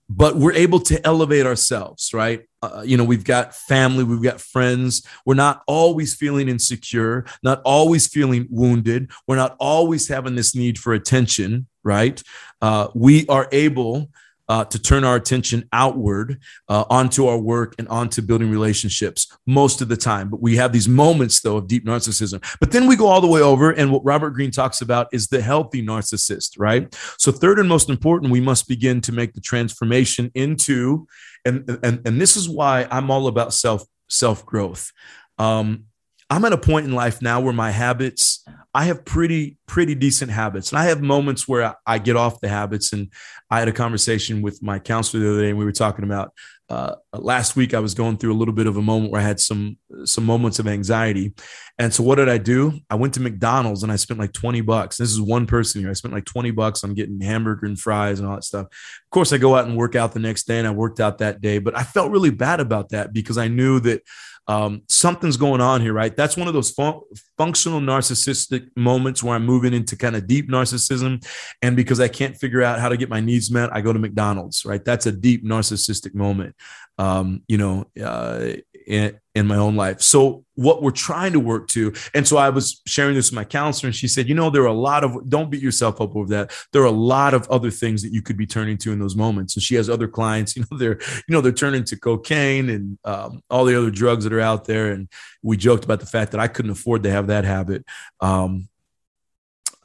but 0.09 0.35
we're 0.35 0.51
able 0.51 0.81
to 0.81 1.07
elevate 1.07 1.45
ourselves, 1.45 2.13
right? 2.13 2.41
Uh, 2.61 2.83
you 2.85 2.97
know, 2.97 3.05
we've 3.05 3.23
got 3.23 3.55
family, 3.55 4.03
we've 4.03 4.21
got 4.21 4.41
friends. 4.41 5.07
We're 5.25 5.35
not 5.35 5.63
always 5.65 6.13
feeling 6.13 6.49
insecure, 6.49 7.23
not 7.41 7.61
always 7.63 8.07
feeling 8.07 8.45
wounded. 8.49 9.11
We're 9.27 9.37
not 9.37 9.55
always 9.61 10.09
having 10.09 10.35
this 10.35 10.55
need 10.55 10.77
for 10.77 10.91
attention, 10.91 11.67
right? 11.83 12.21
Uh, 12.61 12.89
we 12.93 13.25
are 13.27 13.47
able 13.53 14.11
uh, 14.49 14.65
to 14.65 14.79
turn 14.79 15.03
our 15.03 15.15
attention 15.15 15.69
outward 15.71 16.41
uh, 16.67 16.83
onto 16.89 17.27
our 17.27 17.37
work 17.37 17.75
and 17.77 17.87
onto 17.87 18.21
building 18.21 18.49
relationships 18.49 19.31
most 19.45 19.79
of 19.79 19.87
the 19.87 19.95
time. 19.95 20.29
But 20.29 20.41
we 20.41 20.57
have 20.57 20.73
these 20.73 20.89
moments, 20.89 21.39
though, 21.41 21.57
of 21.57 21.67
deep 21.67 21.85
narcissism. 21.85 22.43
But 22.59 22.71
then 22.71 22.87
we 22.87 22.95
go 22.95 23.07
all 23.07 23.21
the 23.21 23.27
way 23.27 23.41
over, 23.41 23.69
and 23.71 23.91
what 23.91 24.03
Robert 24.03 24.31
Greene 24.31 24.51
talks 24.51 24.81
about 24.81 25.07
is 25.13 25.27
the 25.27 25.41
healthy 25.41 25.85
narcissist, 25.85 26.55
right? 26.57 26.93
So, 27.17 27.31
third 27.31 27.59
and 27.59 27.69
most 27.69 27.89
important, 27.89 28.31
we 28.31 28.41
must 28.41 28.67
begin 28.67 29.01
to 29.01 29.11
make 29.11 29.33
the 29.33 29.41
transformation 29.41 30.31
into, 30.33 31.07
and 31.45 31.69
and 31.83 32.01
and 32.05 32.19
this 32.19 32.35
is 32.35 32.49
why 32.49 32.87
I'm 32.89 33.11
all 33.11 33.27
about 33.27 33.53
self 33.53 33.85
self 34.09 34.45
growth. 34.45 34.91
Um, 35.37 35.85
I'm 36.29 36.45
at 36.45 36.53
a 36.53 36.57
point 36.57 36.85
in 36.85 36.93
life 36.93 37.21
now 37.21 37.39
where 37.39 37.53
my 37.53 37.71
habits, 37.71 38.45
I 38.73 38.85
have 38.85 39.03
pretty, 39.03 39.57
pretty 39.65 39.95
decent 39.95 40.31
habits. 40.31 40.71
And 40.71 40.79
I 40.79 40.85
have 40.85 41.01
moments 41.01 41.47
where 41.47 41.75
I, 41.87 41.97
get 41.97 42.15
off 42.15 42.39
the 42.39 42.49
habits. 42.49 42.93
And 42.93 43.11
I 43.49 43.59
had 43.59 43.67
a 43.67 43.73
conversation 43.73 44.41
with 44.41 44.61
my 44.61 44.77
counselor 44.77 45.23
the 45.23 45.31
other 45.31 45.41
day, 45.41 45.49
and 45.49 45.57
we 45.57 45.65
were 45.65 45.71
talking 45.71 46.05
about 46.05 46.33
uh, 46.69 46.95
last 47.13 47.55
week 47.55 47.73
I 47.73 47.79
was 47.79 47.93
going 47.93 48.17
through 48.17 48.33
a 48.33 48.37
little 48.37 48.53
bit 48.53 48.67
of 48.67 48.77
a 48.77 48.81
moment 48.81 49.11
where 49.11 49.21
I 49.21 49.23
had 49.23 49.39
some 49.39 49.77
some 50.05 50.25
moments 50.25 50.59
of 50.59 50.67
anxiety. 50.67 51.33
And 51.79 51.93
so 51.93 52.03
what 52.03 52.15
did 52.15 52.29
I 52.29 52.37
do? 52.37 52.73
I 52.89 52.95
went 52.95 53.13
to 53.15 53.21
McDonald's 53.21 53.83
and 53.83 53.91
I 53.91 53.95
spent 53.95 54.19
like 54.19 54.33
20 54.33 54.61
bucks. 54.61 54.97
This 54.97 55.09
is 55.09 55.21
one 55.21 55.45
person 55.45 55.81
here. 55.81 55.89
I 55.89 55.93
spent 55.93 56.13
like 56.13 56.25
20 56.25 56.51
bucks 56.51 56.83
on 56.83 56.93
getting 56.93 57.21
hamburger 57.21 57.65
and 57.65 57.79
fries 57.79 58.19
and 58.19 58.27
all 58.27 58.35
that 58.35 58.43
stuff. 58.43 58.65
Of 58.65 59.09
course, 59.11 59.33
I 59.33 59.37
go 59.37 59.55
out 59.55 59.65
and 59.65 59.77
work 59.77 59.95
out 59.95 60.11
the 60.11 60.19
next 60.19 60.43
day 60.43 60.59
and 60.59 60.67
I 60.67 60.71
worked 60.71 60.99
out 60.99 61.19
that 61.19 61.41
day, 61.41 61.57
but 61.57 61.77
I 61.77 61.83
felt 61.83 62.11
really 62.11 62.31
bad 62.31 62.59
about 62.59 62.89
that 62.89 63.13
because 63.13 63.37
I 63.37 63.47
knew 63.47 63.79
that 63.81 64.03
um, 64.49 64.81
something's 64.89 65.37
going 65.37 65.61
on 65.61 65.79
here, 65.79 65.93
right? 65.93 66.15
That's 66.15 66.35
one 66.35 66.47
of 66.47 66.55
those 66.55 66.71
fun- 66.71 67.01
functional 67.37 67.79
narcissistic 67.79 68.67
moments 68.75 69.21
where 69.21 69.35
I'm 69.35 69.45
moving 69.45 69.75
into 69.75 69.95
kind 69.95 70.15
of 70.15 70.25
deep 70.25 70.49
narcissism. 70.49 71.23
And 71.61 71.75
because 71.75 71.99
I 71.99 72.07
can't 72.07 72.35
figure 72.35 72.63
out 72.63 72.79
how 72.79 72.89
to 72.89 72.97
get 72.97 73.09
my 73.09 73.19
needs 73.19 73.51
met, 73.51 73.69
I 73.71 73.81
go 73.81 73.93
to 73.93 73.99
McDonald's, 73.99 74.65
right? 74.65 74.83
That's 74.83 75.05
a 75.05 75.11
deep 75.11 75.45
narcissistic 75.45 76.15
moment, 76.15 76.55
um, 76.99 77.41
you 77.47 77.57
know, 77.57 77.85
uh, 78.03 78.51
in, 78.85 79.17
in 79.33 79.47
my 79.47 79.55
own 79.55 79.77
life. 79.77 80.01
So 80.01 80.43
what 80.55 80.83
we're 80.83 80.91
trying 80.91 81.31
to 81.31 81.39
work 81.39 81.69
to, 81.69 81.93
and 82.13 82.27
so 82.27 82.35
I 82.35 82.49
was 82.49 82.81
sharing 82.85 83.15
this 83.15 83.31
with 83.31 83.35
my 83.35 83.45
counselor, 83.45 83.87
and 83.87 83.95
she 83.95 84.09
said, 84.09 84.27
you 84.27 84.35
know, 84.35 84.49
there 84.49 84.63
are 84.63 84.67
a 84.67 84.73
lot 84.73 85.05
of 85.05 85.29
don't 85.29 85.49
beat 85.49 85.61
yourself 85.61 86.01
up 86.01 86.13
over 86.13 86.27
that. 86.35 86.51
There 86.73 86.81
are 86.81 86.85
a 86.85 86.91
lot 86.91 87.33
of 87.33 87.47
other 87.49 87.71
things 87.71 88.03
that 88.03 88.11
you 88.11 88.21
could 88.21 88.35
be 88.35 88.45
turning 88.45 88.77
to 88.79 88.91
in 88.91 88.99
those 88.99 89.15
moments. 89.15 89.55
And 89.55 89.63
she 89.63 89.75
has 89.75 89.89
other 89.89 90.09
clients, 90.09 90.55
you 90.57 90.65
know, 90.69 90.77
they're 90.77 90.99
you 90.99 91.33
know 91.33 91.39
they're 91.39 91.53
turning 91.53 91.85
to 91.85 91.97
cocaine 91.97 92.69
and 92.69 92.99
um, 93.05 93.41
all 93.49 93.63
the 93.63 93.77
other 93.77 93.91
drugs 93.91 94.25
that 94.25 94.33
are 94.33 94.41
out 94.41 94.65
there. 94.65 94.91
And 94.91 95.07
we 95.41 95.55
joked 95.55 95.85
about 95.85 96.01
the 96.01 96.05
fact 96.05 96.33
that 96.33 96.41
I 96.41 96.49
couldn't 96.49 96.71
afford 96.71 97.03
to 97.03 97.11
have 97.11 97.27
that 97.27 97.45
habit. 97.45 97.85
Um, 98.19 98.67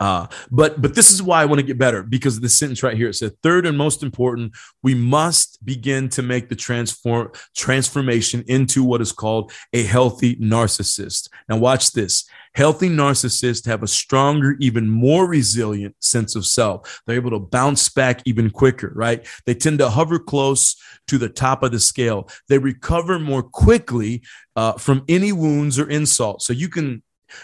uh, 0.01 0.27
but 0.51 0.83
but 0.83 0.95
this 0.95 1.11
is 1.11 1.23
why 1.23 1.41
I 1.41 1.45
want 1.45 1.61
to 1.61 1.67
get 1.67 1.79
better 1.79 2.03
because 2.03 2.37
of 2.37 2.43
the 2.43 2.49
sentence 2.49 2.83
right 2.83 2.97
here. 2.97 3.09
It 3.09 3.15
said, 3.15 3.33
third 3.43 3.65
and 3.67 3.79
most 3.79 4.03
important, 4.03 4.55
we 4.83 4.95
must 4.95 5.65
begin 5.65 6.09
to 6.11 6.23
make 6.23 6.49
the 6.49 6.57
transform 6.57 7.31
transformation 7.57 8.45
into 8.49 8.83
what 8.83 9.01
is 9.01 9.13
called 9.13 9.53
a 9.73 9.85
healthy 9.85 10.37
narcissist. 10.37 11.29
Now 11.49 11.59
watch 11.59 11.93
this. 11.93 12.25
Healthy 12.55 12.89
narcissists 12.89 13.67
have 13.67 13.83
a 13.83 13.89
stronger, 13.89 14.57
even 14.61 14.89
more 14.89 15.27
resilient 15.29 15.97
sense 15.99 16.37
of 16.37 16.47
self. 16.47 17.03
They're 17.07 17.17
able 17.17 17.31
to 17.31 17.41
bounce 17.41 17.89
back 17.89 18.21
even 18.27 18.51
quicker, 18.51 18.93
right? 18.95 19.27
They 19.45 19.55
tend 19.55 19.81
to 19.81 19.91
hover 19.91 20.21
close 20.21 20.77
to 21.09 21.19
the 21.19 21.29
top 21.29 21.65
of 21.65 21.73
the 21.73 21.81
scale. 21.81 22.29
They 22.49 22.59
recover 22.59 23.19
more 23.19 23.43
quickly 23.43 24.23
uh, 24.55 24.75
from 24.75 25.05
any 25.09 25.33
wounds 25.33 25.81
or 25.81 25.91
insults. 25.91 26.47
So 26.47 26.53
you 26.53 26.69
can 26.69 27.03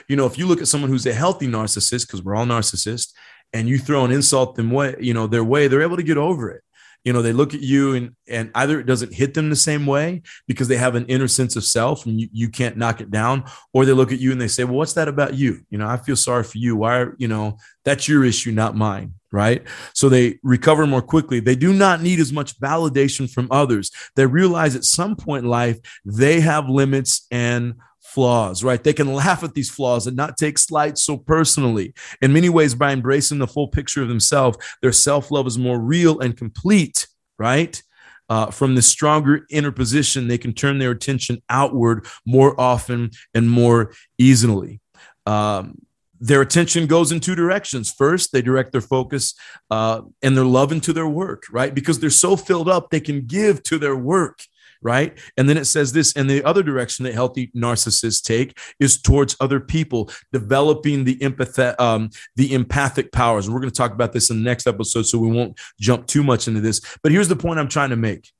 you 0.08 0.16
know, 0.16 0.26
if 0.26 0.38
you 0.38 0.46
look 0.46 0.60
at 0.60 0.68
someone 0.68 0.90
who's 0.90 1.06
a 1.06 1.12
healthy 1.12 1.46
narcissist, 1.46 2.06
because 2.06 2.22
we're 2.22 2.34
all 2.34 2.46
narcissists, 2.46 3.12
and 3.52 3.68
you 3.68 3.78
throw 3.78 4.04
an 4.04 4.12
insult 4.12 4.54
them 4.54 4.70
way, 4.70 4.94
you 5.00 5.14
know, 5.14 5.26
their 5.26 5.44
way, 5.44 5.68
they're 5.68 5.82
able 5.82 5.96
to 5.96 6.02
get 6.02 6.16
over 6.16 6.50
it. 6.50 6.62
You 7.04 7.14
know, 7.14 7.22
they 7.22 7.32
look 7.32 7.54
at 7.54 7.60
you 7.60 7.94
and 7.94 8.14
and 8.28 8.50
either 8.54 8.78
it 8.78 8.84
doesn't 8.84 9.14
hit 9.14 9.32
them 9.32 9.48
the 9.48 9.56
same 9.56 9.86
way 9.86 10.20
because 10.46 10.68
they 10.68 10.76
have 10.76 10.96
an 10.96 11.06
inner 11.06 11.28
sense 11.28 11.56
of 11.56 11.64
self 11.64 12.04
and 12.04 12.20
you, 12.20 12.28
you 12.30 12.48
can't 12.50 12.76
knock 12.76 13.00
it 13.00 13.10
down, 13.10 13.44
or 13.72 13.86
they 13.86 13.92
look 13.92 14.12
at 14.12 14.20
you 14.20 14.32
and 14.32 14.40
they 14.40 14.48
say, 14.48 14.64
Well, 14.64 14.76
what's 14.76 14.92
that 14.92 15.08
about 15.08 15.34
you? 15.34 15.60
You 15.70 15.78
know, 15.78 15.88
I 15.88 15.96
feel 15.96 16.16
sorry 16.16 16.44
for 16.44 16.58
you. 16.58 16.76
Why 16.76 17.06
you 17.16 17.28
know, 17.28 17.56
that's 17.84 18.06
your 18.06 18.24
issue, 18.24 18.52
not 18.52 18.76
mine 18.76 19.14
right? 19.32 19.62
So 19.94 20.08
they 20.08 20.38
recover 20.42 20.86
more 20.86 21.02
quickly. 21.02 21.40
They 21.40 21.54
do 21.54 21.72
not 21.72 22.02
need 22.02 22.18
as 22.18 22.32
much 22.32 22.58
validation 22.58 23.30
from 23.30 23.48
others. 23.50 23.90
They 24.16 24.26
realize 24.26 24.74
at 24.74 24.84
some 24.84 25.16
point 25.16 25.44
in 25.44 25.50
life 25.50 25.78
they 26.04 26.40
have 26.40 26.68
limits 26.68 27.26
and 27.30 27.74
flaws, 28.10 28.62
right? 28.62 28.82
They 28.82 28.92
can 28.92 29.12
laugh 29.12 29.42
at 29.42 29.54
these 29.54 29.70
flaws 29.70 30.06
and 30.06 30.16
not 30.16 30.36
take 30.36 30.58
slights 30.58 31.02
so 31.02 31.16
personally. 31.16 31.94
In 32.20 32.32
many 32.32 32.48
ways, 32.48 32.74
by 32.74 32.92
embracing 32.92 33.38
the 33.38 33.46
full 33.46 33.68
picture 33.68 34.02
of 34.02 34.08
themselves, 34.08 34.58
their 34.82 34.92
self 34.92 35.30
love 35.30 35.46
is 35.46 35.58
more 35.58 35.78
real 35.78 36.20
and 36.20 36.36
complete, 36.36 37.06
right? 37.38 37.82
uh, 38.30 38.46
from 38.46 38.76
the 38.76 38.82
stronger 38.82 39.44
inner 39.50 39.72
position, 39.72 40.28
they 40.28 40.38
can 40.38 40.54
turn 40.54 40.78
their 40.78 40.92
attention 40.92 41.42
outward 41.50 42.06
more 42.24 42.58
often 42.58 43.10
and 43.34 43.50
more 43.50 43.92
easily. 44.18 44.80
Um, 45.26 45.82
their 46.20 46.40
attention 46.40 46.86
goes 46.86 47.10
in 47.12 47.18
two 47.18 47.34
directions. 47.34 47.92
First, 47.92 48.32
they 48.32 48.40
direct 48.40 48.72
their 48.72 48.80
focus 48.80 49.34
uh, 49.70 50.02
and 50.22 50.36
their 50.36 50.44
love 50.44 50.70
into 50.70 50.92
their 50.92 51.08
work, 51.08 51.42
right? 51.50 51.74
Because 51.74 51.98
they're 51.98 52.10
so 52.10 52.36
filled 52.36 52.68
up, 52.68 52.90
they 52.90 53.00
can 53.00 53.26
give 53.26 53.62
to 53.64 53.78
their 53.78 53.96
work 53.96 54.40
right? 54.82 55.18
And 55.36 55.48
then 55.48 55.56
it 55.56 55.66
says 55.66 55.92
this, 55.92 56.14
and 56.14 56.28
the 56.28 56.42
other 56.44 56.62
direction 56.62 57.04
that 57.04 57.14
healthy 57.14 57.50
narcissists 57.54 58.22
take 58.22 58.58
is 58.78 59.00
towards 59.00 59.36
other 59.40 59.60
people, 59.60 60.10
developing 60.32 61.04
the 61.04 61.16
empath- 61.18 61.78
um, 61.78 62.10
the 62.36 62.54
empathic 62.54 63.12
powers. 63.12 63.46
And 63.46 63.54
we're 63.54 63.60
going 63.60 63.70
to 63.70 63.76
talk 63.76 63.92
about 63.92 64.12
this 64.12 64.30
in 64.30 64.38
the 64.38 64.44
next 64.44 64.66
episode, 64.66 65.02
so 65.02 65.18
we 65.18 65.30
won't 65.30 65.58
jump 65.78 66.06
too 66.06 66.22
much 66.22 66.48
into 66.48 66.60
this. 66.60 66.80
But 67.02 67.12
here's 67.12 67.28
the 67.28 67.36
point 67.36 67.58
I'm 67.58 67.68
trying 67.68 67.90
to 67.90 67.96
make. 67.96 68.30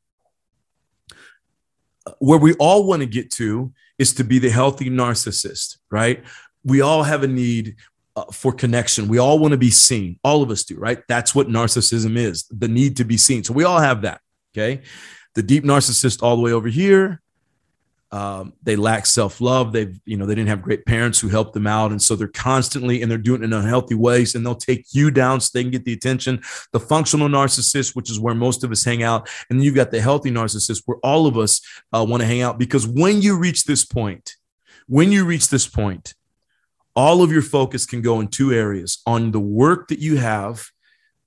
Where 2.19 2.39
we 2.39 2.55
all 2.55 2.87
want 2.87 3.01
to 3.01 3.07
get 3.07 3.31
to 3.33 3.73
is 3.99 4.15
to 4.15 4.25
be 4.25 4.39
the 4.39 4.51
healthy 4.51 4.89
narcissist, 4.89 5.79
right? 5.91 6.25
We 6.65 6.81
all 6.81 7.03
have 7.03 7.23
a 7.23 7.29
need 7.29 7.77
uh, 8.17 8.25
for 8.33 8.53
connection. 8.53 9.09
We 9.09 9.19
all 9.19 9.39
want 9.39 9.53
to 9.53 9.59
be 9.59 9.71
seen. 9.71 10.19
All 10.25 10.43
of 10.43 10.51
us 10.51 10.65
do, 10.65 10.77
right? 10.77 11.03
That's 11.09 11.35
what 11.35 11.49
narcissism 11.49 12.17
is 12.17 12.47
the 12.51 12.69
need 12.69 12.97
to 12.97 13.05
be 13.05 13.19
seen. 13.19 13.45
So 13.45 13.53
we 13.53 13.65
all 13.65 13.79
have 13.79 14.03
that. 14.03 14.23
Okay 14.57 14.83
the 15.35 15.43
deep 15.43 15.65
narcissist 15.65 16.23
all 16.23 16.37
the 16.37 16.43
way 16.43 16.53
over 16.53 16.69
here. 16.69 17.21
Um, 18.13 18.55
they 18.65 18.75
lack 18.75 19.07
self-love. 19.07 19.73
They've, 19.73 19.97
you 20.05 20.17
know, 20.17 20.27
they 20.27 20.35
didn't 20.35 20.49
have 20.49 20.63
great 20.63 20.85
parents 20.85 21.21
who 21.21 21.29
helped 21.29 21.55
them 21.55 21.69
out. 21.69 21.93
And 21.93 22.03
so 22.03 22.17
they're 22.17 22.27
constantly 22.27 23.03
and 23.03 23.11
they're 23.11 23.19
doing 23.19 23.43
it 23.43 23.45
in 23.45 23.53
unhealthy 23.53 23.95
ways 23.95 24.35
and 24.35 24.45
they'll 24.45 24.57
take 24.57 24.87
you 24.91 25.13
down 25.13 25.41
so 25.41 25.51
they 25.55 25.63
can 25.63 25.71
get 25.71 25.85
the 25.85 25.93
attention. 25.93 26.43
The 26.73 26.81
functional 26.81 27.29
narcissist, 27.29 27.95
which 27.95 28.11
is 28.11 28.19
where 28.19 28.35
most 28.35 28.65
of 28.65 28.73
us 28.73 28.85
hang 28.85 29.05
out. 29.05 29.29
And 29.49 29.63
you've 29.63 29.77
got 29.77 29.93
the 29.93 30.01
healthy 30.01 30.31
narcissist 30.31 30.83
where 30.87 30.99
all 31.05 31.29
of 31.29 31.39
us 31.39 31.61
uh, 31.93 32.05
want 32.09 32.21
to 32.23 32.27
hang 32.27 32.43
out 32.43 32.59
because 32.59 32.85
when 32.85 33.23
you 33.23 33.39
reach 33.39 33.65
this 33.65 33.85
point, 33.85 34.35
when 34.89 35.13
you 35.13 35.25
reach 35.25 35.49
this 35.49 35.69
point, 35.69 36.15
all 36.97 37.23
of 37.23 37.31
your 37.31 37.43
focus 37.43 37.87
can 37.87 38.03
go 38.03 38.19
in 38.19 38.27
two 38.27 38.53
areas 38.53 39.03
on 39.07 39.31
the 39.31 39.39
work 39.39 39.87
that 39.87 40.01
you 40.01 40.17
have 40.17 40.67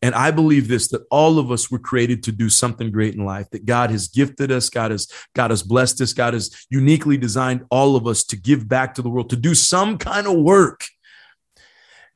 and 0.04 0.14
I 0.14 0.32
believe 0.32 0.68
this 0.68 0.90
that 0.90 1.06
all 1.10 1.40
of 1.40 1.50
us 1.50 1.72
were 1.72 1.80
created 1.80 2.24
to 2.24 2.34
do 2.34 2.50
something 2.50 2.92
great 2.92 3.16
in 3.16 3.24
life, 3.24 3.50
that 3.52 3.66
God 3.66 3.90
has 3.90 4.10
gifted 4.10 4.52
us, 4.52 4.70
God 4.70 4.92
has, 4.92 5.08
God 5.34 5.50
has 5.50 5.64
blessed 5.64 6.02
us, 6.02 6.12
God 6.12 6.34
has 6.34 6.54
uniquely 6.70 7.16
designed 7.16 7.64
all 7.72 7.96
of 7.96 8.06
us 8.06 8.26
to 8.26 8.36
give 8.36 8.68
back 8.68 8.96
to 8.96 9.02
the 9.02 9.10
world, 9.10 9.30
to 9.30 9.38
do 9.38 9.56
some 9.56 9.98
kind 9.98 10.28
of 10.28 10.36
work. 10.36 10.84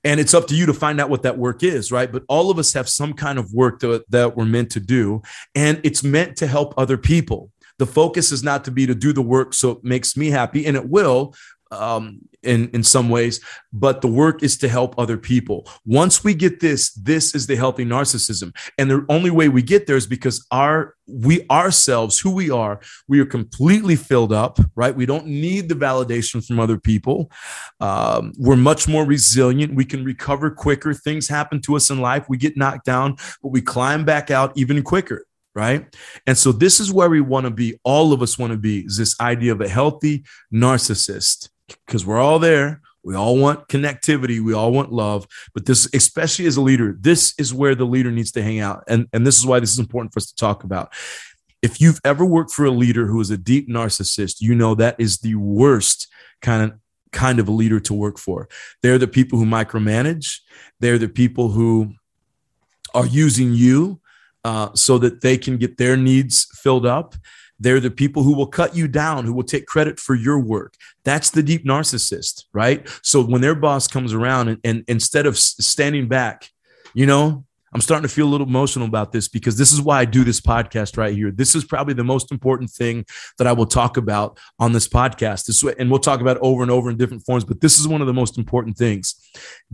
And 0.03 0.19
it's 0.19 0.33
up 0.33 0.47
to 0.47 0.55
you 0.55 0.65
to 0.65 0.73
find 0.73 0.99
out 0.99 1.09
what 1.09 1.23
that 1.23 1.37
work 1.37 1.63
is, 1.63 1.89
right? 1.89 2.11
But 2.11 2.23
all 2.27 2.51
of 2.51 2.59
us 2.59 2.73
have 2.73 2.89
some 2.89 3.13
kind 3.13 3.39
of 3.39 3.53
work 3.53 3.79
that, 3.79 4.03
that 4.11 4.35
we're 4.35 4.43
meant 4.43 4.71
to 4.71 4.81
do, 4.81 5.21
and 5.55 5.79
it's 5.85 6.03
meant 6.03 6.35
to 6.37 6.47
help 6.47 6.73
other 6.77 6.97
people. 6.97 7.51
The 7.79 7.87
focus 7.87 8.33
is 8.33 8.43
not 8.43 8.65
to 8.65 8.71
be 8.71 8.85
to 8.85 8.95
do 8.95 9.13
the 9.13 9.21
work 9.21 9.53
so 9.53 9.71
it 9.71 9.83
makes 9.85 10.17
me 10.17 10.29
happy, 10.29 10.65
and 10.65 10.75
it 10.75 10.89
will, 10.89 11.35
um, 11.71 12.21
in 12.43 12.69
in 12.69 12.83
some 12.83 13.09
ways, 13.09 13.41
but 13.73 14.01
the 14.01 14.07
work 14.07 14.43
is 14.43 14.57
to 14.57 14.69
help 14.69 14.97
other 14.97 15.17
people. 15.17 15.67
Once 15.85 16.23
we 16.23 16.33
get 16.33 16.59
this, 16.59 16.93
this 16.93 17.35
is 17.35 17.47
the 17.47 17.55
healthy 17.55 17.85
narcissism, 17.85 18.55
and 18.77 18.89
the 18.89 19.05
only 19.09 19.29
way 19.29 19.49
we 19.49 19.61
get 19.61 19.87
there 19.87 19.95
is 19.95 20.07
because 20.07 20.45
our 20.51 20.95
we 21.07 21.45
ourselves, 21.49 22.19
who 22.19 22.31
we 22.31 22.49
are, 22.49 22.79
we 23.07 23.19
are 23.19 23.25
completely 23.25 23.95
filled 23.95 24.33
up. 24.33 24.59
Right? 24.75 24.95
We 24.95 25.05
don't 25.05 25.27
need 25.27 25.69
the 25.69 25.75
validation 25.75 26.45
from 26.45 26.59
other 26.59 26.79
people. 26.79 27.31
Um, 27.79 28.33
we're 28.37 28.55
much 28.55 28.87
more 28.87 29.05
resilient. 29.05 29.75
We 29.75 29.85
can 29.85 30.03
recover 30.03 30.51
quicker. 30.51 30.93
Things 30.93 31.27
happen 31.27 31.61
to 31.61 31.75
us 31.75 31.89
in 31.89 32.01
life. 32.01 32.27
We 32.29 32.37
get 32.37 32.57
knocked 32.57 32.85
down, 32.85 33.17
but 33.41 33.49
we 33.49 33.61
climb 33.61 34.05
back 34.05 34.31
out 34.31 34.53
even 34.55 34.81
quicker 34.83 35.25
right? 35.55 35.97
And 36.27 36.37
so 36.37 36.51
this 36.51 36.79
is 36.79 36.93
where 36.93 37.09
we 37.09 37.19
want 37.19 37.45
to 37.45 37.49
be. 37.49 37.79
All 37.83 38.13
of 38.13 38.21
us 38.21 38.37
want 38.37 38.51
to 38.51 38.59
be 38.59 38.81
is 38.81 38.95
this 38.95 39.19
idea 39.19 39.51
of 39.51 39.59
a 39.59 39.67
healthy 39.67 40.23
narcissist 40.53 41.49
because 41.85 42.05
we're 42.05 42.19
all 42.19 42.39
there. 42.39 42.81
We 43.03 43.15
all 43.15 43.37
want 43.37 43.69
connectivity. 43.69 44.41
We 44.41 44.53
all 44.53 44.71
want 44.71 44.91
love. 44.91 45.27
But 45.53 45.65
this, 45.65 45.87
especially 45.93 46.45
as 46.45 46.57
a 46.57 46.61
leader, 46.61 46.95
this 46.99 47.33
is 47.37 47.53
where 47.53 47.73
the 47.73 47.85
leader 47.85 48.11
needs 48.11 48.31
to 48.33 48.43
hang 48.43 48.59
out. 48.59 48.83
And, 48.87 49.07
and 49.13 49.25
this 49.25 49.37
is 49.37 49.45
why 49.45 49.59
this 49.59 49.71
is 49.71 49.79
important 49.79 50.13
for 50.13 50.19
us 50.19 50.25
to 50.27 50.35
talk 50.35 50.63
about. 50.63 50.93
If 51.61 51.79
you've 51.79 52.01
ever 52.03 52.25
worked 52.25 52.51
for 52.51 52.65
a 52.65 52.71
leader 52.71 53.07
who 53.07 53.21
is 53.21 53.29
a 53.29 53.37
deep 53.37 53.69
narcissist, 53.69 54.41
you 54.41 54.53
know 54.55 54.75
that 54.75 54.95
is 54.99 55.19
the 55.19 55.35
worst 55.35 56.07
kind 56.41 56.63
of 56.63 56.79
kind 57.13 57.39
of 57.39 57.47
a 57.47 57.51
leader 57.51 57.79
to 57.79 57.93
work 57.93 58.17
for. 58.17 58.47
They're 58.83 58.97
the 58.97 59.07
people 59.07 59.39
who 59.39 59.45
micromanage. 59.45 60.39
They're 60.79 60.97
the 60.97 61.09
people 61.09 61.49
who 61.49 61.93
are 62.93 63.05
using 63.05 63.53
you 63.53 64.01
uh, 64.43 64.69
so 64.73 64.97
that 64.97 65.21
they 65.21 65.37
can 65.37 65.57
get 65.57 65.77
their 65.77 65.97
needs 65.97 66.47
filled 66.61 66.85
up. 66.85 67.15
They're 67.59 67.79
the 67.79 67.91
people 67.91 68.23
who 68.23 68.35
will 68.35 68.47
cut 68.47 68.75
you 68.75 68.87
down, 68.87 69.25
who 69.25 69.33
will 69.33 69.43
take 69.43 69.65
credit 69.65 69.99
for 69.99 70.15
your 70.15 70.39
work. 70.39 70.75
That's 71.03 71.29
the 71.29 71.43
deep 71.43 71.65
narcissist, 71.65 72.45
right? 72.53 72.87
So 73.01 73.23
when 73.23 73.41
their 73.41 73.55
boss 73.55 73.87
comes 73.87 74.13
around 74.13 74.49
and, 74.49 74.59
and 74.63 74.83
instead 74.87 75.25
of 75.25 75.37
standing 75.37 76.07
back, 76.07 76.49
you 76.93 77.05
know, 77.05 77.45
I'm 77.73 77.81
starting 77.81 78.07
to 78.07 78.13
feel 78.13 78.27
a 78.27 78.29
little 78.29 78.47
emotional 78.47 78.87
about 78.87 79.11
this 79.11 79.27
because 79.27 79.57
this 79.57 79.71
is 79.71 79.81
why 79.81 79.99
I 79.99 80.05
do 80.05 80.23
this 80.23 80.39
podcast 80.39 80.97
right 80.97 81.13
here. 81.13 81.31
This 81.31 81.53
is 81.53 81.65
probably 81.65 81.93
the 81.93 82.03
most 82.03 82.31
important 82.31 82.69
thing 82.69 83.05
that 83.37 83.47
I 83.47 83.51
will 83.51 83.65
talk 83.65 83.97
about 83.97 84.39
on 84.57 84.71
this 84.71 84.87
podcast. 84.87 85.45
This, 85.45 85.63
and 85.63 85.91
we'll 85.91 85.99
talk 85.99 86.21
about 86.21 86.37
over 86.37 86.61
and 86.61 86.71
over 86.71 86.89
in 86.89 86.97
different 86.97 87.25
forms, 87.25 87.43
but 87.43 87.59
this 87.59 87.77
is 87.77 87.87
one 87.87 88.01
of 88.01 88.07
the 88.07 88.13
most 88.13 88.37
important 88.37 88.77
things. 88.77 89.15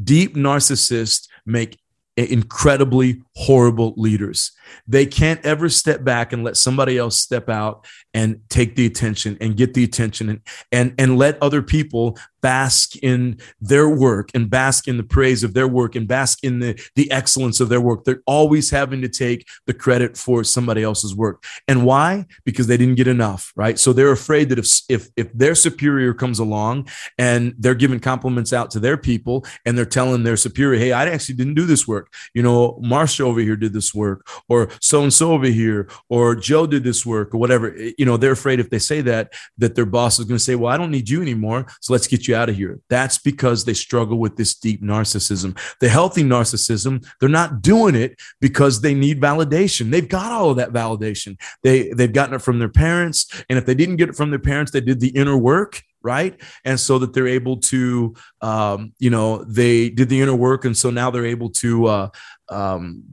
Deep 0.04 0.36
narcissists 0.36 1.28
make 1.46 1.80
incredibly 2.16 3.22
horrible 3.36 3.94
leaders. 3.98 4.52
They 4.88 5.06
can't 5.06 5.44
ever 5.46 5.70
step 5.70 6.04
back 6.04 6.32
and 6.34 6.44
let 6.44 6.58
somebody 6.58 6.98
else 6.98 7.20
step 7.20 7.50
out 7.50 7.86
and 8.14 8.42
take 8.50 8.76
the 8.76 8.86
attention 8.86 9.38
and 9.42 9.58
get 9.58 9.74
the 9.74 9.84
attention 9.84 10.30
and 10.30 10.42
and 10.72 10.94
and 10.98 11.18
let 11.18 11.42
other 11.42 11.62
people 11.62 12.18
bask 12.42 12.98
in 12.98 13.40
their 13.62 13.88
work 13.88 14.30
and 14.34 14.50
bask 14.50 14.88
in 14.88 14.98
the 14.98 15.04
praise 15.04 15.44
of 15.44 15.54
their 15.54 15.68
work 15.68 15.96
and 15.96 16.08
bask 16.08 16.44
in 16.44 16.60
the 16.60 16.80
the 16.96 17.10
excellence 17.10 17.60
of 17.60 17.70
their 17.70 17.82
work. 17.82 18.04
They're 18.04 18.22
always 18.28 18.70
having 18.70 19.02
to 19.02 19.10
take 19.10 19.48
the 19.66 19.74
credit 19.74 20.18
for 20.18 20.44
somebody 20.44 20.84
else's 20.84 21.16
work. 21.16 21.44
And 21.68 21.86
why? 21.86 22.26
Because 22.44 22.68
they 22.68 22.78
didn't 22.78 22.96
get 22.96 23.08
enough, 23.08 23.54
right? 23.56 23.80
So 23.80 23.94
they're 23.94 24.12
afraid 24.12 24.50
that 24.50 24.60
if 24.60 24.82
if 24.90 25.10
if 25.16 25.34
their 25.34 25.56
superior 25.56 26.14
comes 26.14 26.38
along 26.40 26.90
and 27.18 27.56
they're 27.58 27.74
giving 27.74 28.00
compliments 28.00 28.54
out 28.54 28.70
to 28.72 28.80
their 28.80 28.98
people 28.98 29.46
and 29.66 29.78
they're 29.78 29.86
telling 29.86 30.24
their 30.24 30.38
superior, 30.38 30.80
"Hey, 30.80 30.92
I 30.92 31.06
actually 31.06 31.36
didn't 31.36 31.56
do 31.56 31.66
this 31.66 31.88
work. 31.88 32.03
You 32.34 32.44
know, 32.44 32.80
Marsha 32.84 33.22
over 33.22 33.40
here 33.40 33.56
did 33.56 33.74
this 33.74 33.94
work 33.94 34.28
or 34.50 34.70
so 34.80 35.04
and 35.04 35.14
so 35.14 35.32
over 35.32 35.48
here 35.48 35.90
or 36.10 36.36
Joe 36.36 36.68
did 36.68 36.84
this 36.84 37.06
work 37.06 37.34
or 37.34 37.38
whatever." 37.38 37.74
Eh, 37.76 37.92
you 37.98 38.06
know, 38.06 38.18
they're 38.18 38.32
afraid 38.32 38.60
if 38.60 38.70
they 38.70 38.80
say 38.80 39.02
that 39.02 39.34
that 39.58 39.76
their 39.76 39.86
boss 39.86 40.20
is 40.20 40.26
going 40.26 40.38
to 40.38 40.44
say, 40.44 40.56
"Well, 40.56 40.72
I 40.72 40.78
don't 40.78 40.92
need 40.92 41.10
you 41.10 41.22
anymore, 41.22 41.66
so 41.82 41.94
let's 41.94 42.08
get 42.08 42.28
you 42.28 42.36
out 42.36 42.50
of 42.50 42.56
here." 42.56 42.80
That's 42.90 43.18
because 43.18 43.66
they 43.66 43.74
struggle 43.74 44.18
with 44.18 44.38
this 44.38 44.56
deep 44.56 44.82
narcissism. 44.82 45.58
The 45.80 45.90
healthy 45.90 46.24
narcissism, 46.24 47.06
they're 47.20 47.30
not 47.30 47.62
doing 47.62 47.96
it 47.96 48.20
because 48.40 48.82
they 48.82 48.94
need 48.94 49.22
validation. 49.22 49.92
They've 49.92 50.08
got 50.08 50.32
all 50.32 50.52
of 50.52 50.58
that 50.58 50.72
validation. 50.72 51.40
They 51.64 51.90
they've 51.90 52.12
gotten 52.12 52.36
it 52.36 52.42
from 52.42 52.60
their 52.60 52.70
parents, 52.70 53.28
and 53.50 53.58
if 53.58 53.66
they 53.66 53.76
didn't 53.76 53.98
get 53.98 54.10
it 54.10 54.16
from 54.16 54.30
their 54.30 54.40
parents, 54.40 54.72
they 54.72 54.82
did 54.82 55.00
the 55.00 55.10
inner 55.10 55.38
work 55.38 55.84
right? 56.04 56.40
And 56.66 56.80
so 56.80 57.00
that 57.00 57.14
they're 57.14 57.28
able 57.28 57.58
to 57.58 58.14
um, 58.42 58.94
you 59.00 59.10
know 59.10 59.44
they 59.44 59.90
did 59.90 60.10
the 60.10 60.22
inner 60.22 60.36
work 60.36 60.66
and 60.66 60.78
so 60.78 60.90
now 60.90 61.10
they're 61.10 61.26
able 61.26 61.50
to 61.50 61.86
uh, 61.88 62.10
um, 62.50 63.04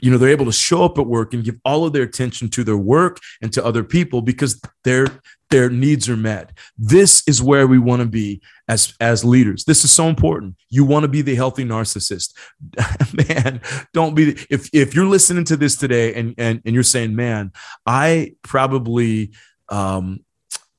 you 0.00 0.10
know 0.10 0.18
they're 0.18 0.30
able 0.30 0.46
to 0.46 0.52
show 0.52 0.84
up 0.84 0.98
at 0.98 1.06
work 1.06 1.34
and 1.34 1.44
give 1.44 1.56
all 1.64 1.84
of 1.84 1.92
their 1.92 2.02
attention 2.02 2.48
to 2.50 2.64
their 2.64 2.76
work 2.76 3.18
and 3.42 3.52
to 3.52 3.64
other 3.64 3.82
people 3.82 4.22
because 4.22 4.60
their 4.84 5.06
their 5.48 5.70
needs 5.70 6.08
are 6.08 6.16
met. 6.16 6.50
This 6.76 7.22
is 7.28 7.40
where 7.40 7.68
we 7.68 7.78
want 7.78 8.02
to 8.02 8.08
be 8.08 8.42
as 8.68 8.94
as 9.00 9.24
leaders. 9.24 9.64
This 9.64 9.84
is 9.84 9.92
so 9.92 10.08
important. 10.08 10.56
You 10.70 10.84
want 10.84 11.04
to 11.04 11.08
be 11.08 11.22
the 11.22 11.34
healthy 11.34 11.64
narcissist. 11.64 12.34
Man 13.28 13.60
don't 13.96 14.14
be 14.14 14.36
if 14.50 14.68
if 14.72 14.94
you're 14.94 15.06
listening 15.06 15.44
to 15.44 15.56
this 15.56 15.76
today 15.76 16.14
and 16.14 16.34
and, 16.38 16.60
and 16.64 16.74
you're 16.74 16.84
saying 16.84 17.16
man 17.16 17.50
i 17.86 18.34
probably 18.42 19.32
um 19.68 20.20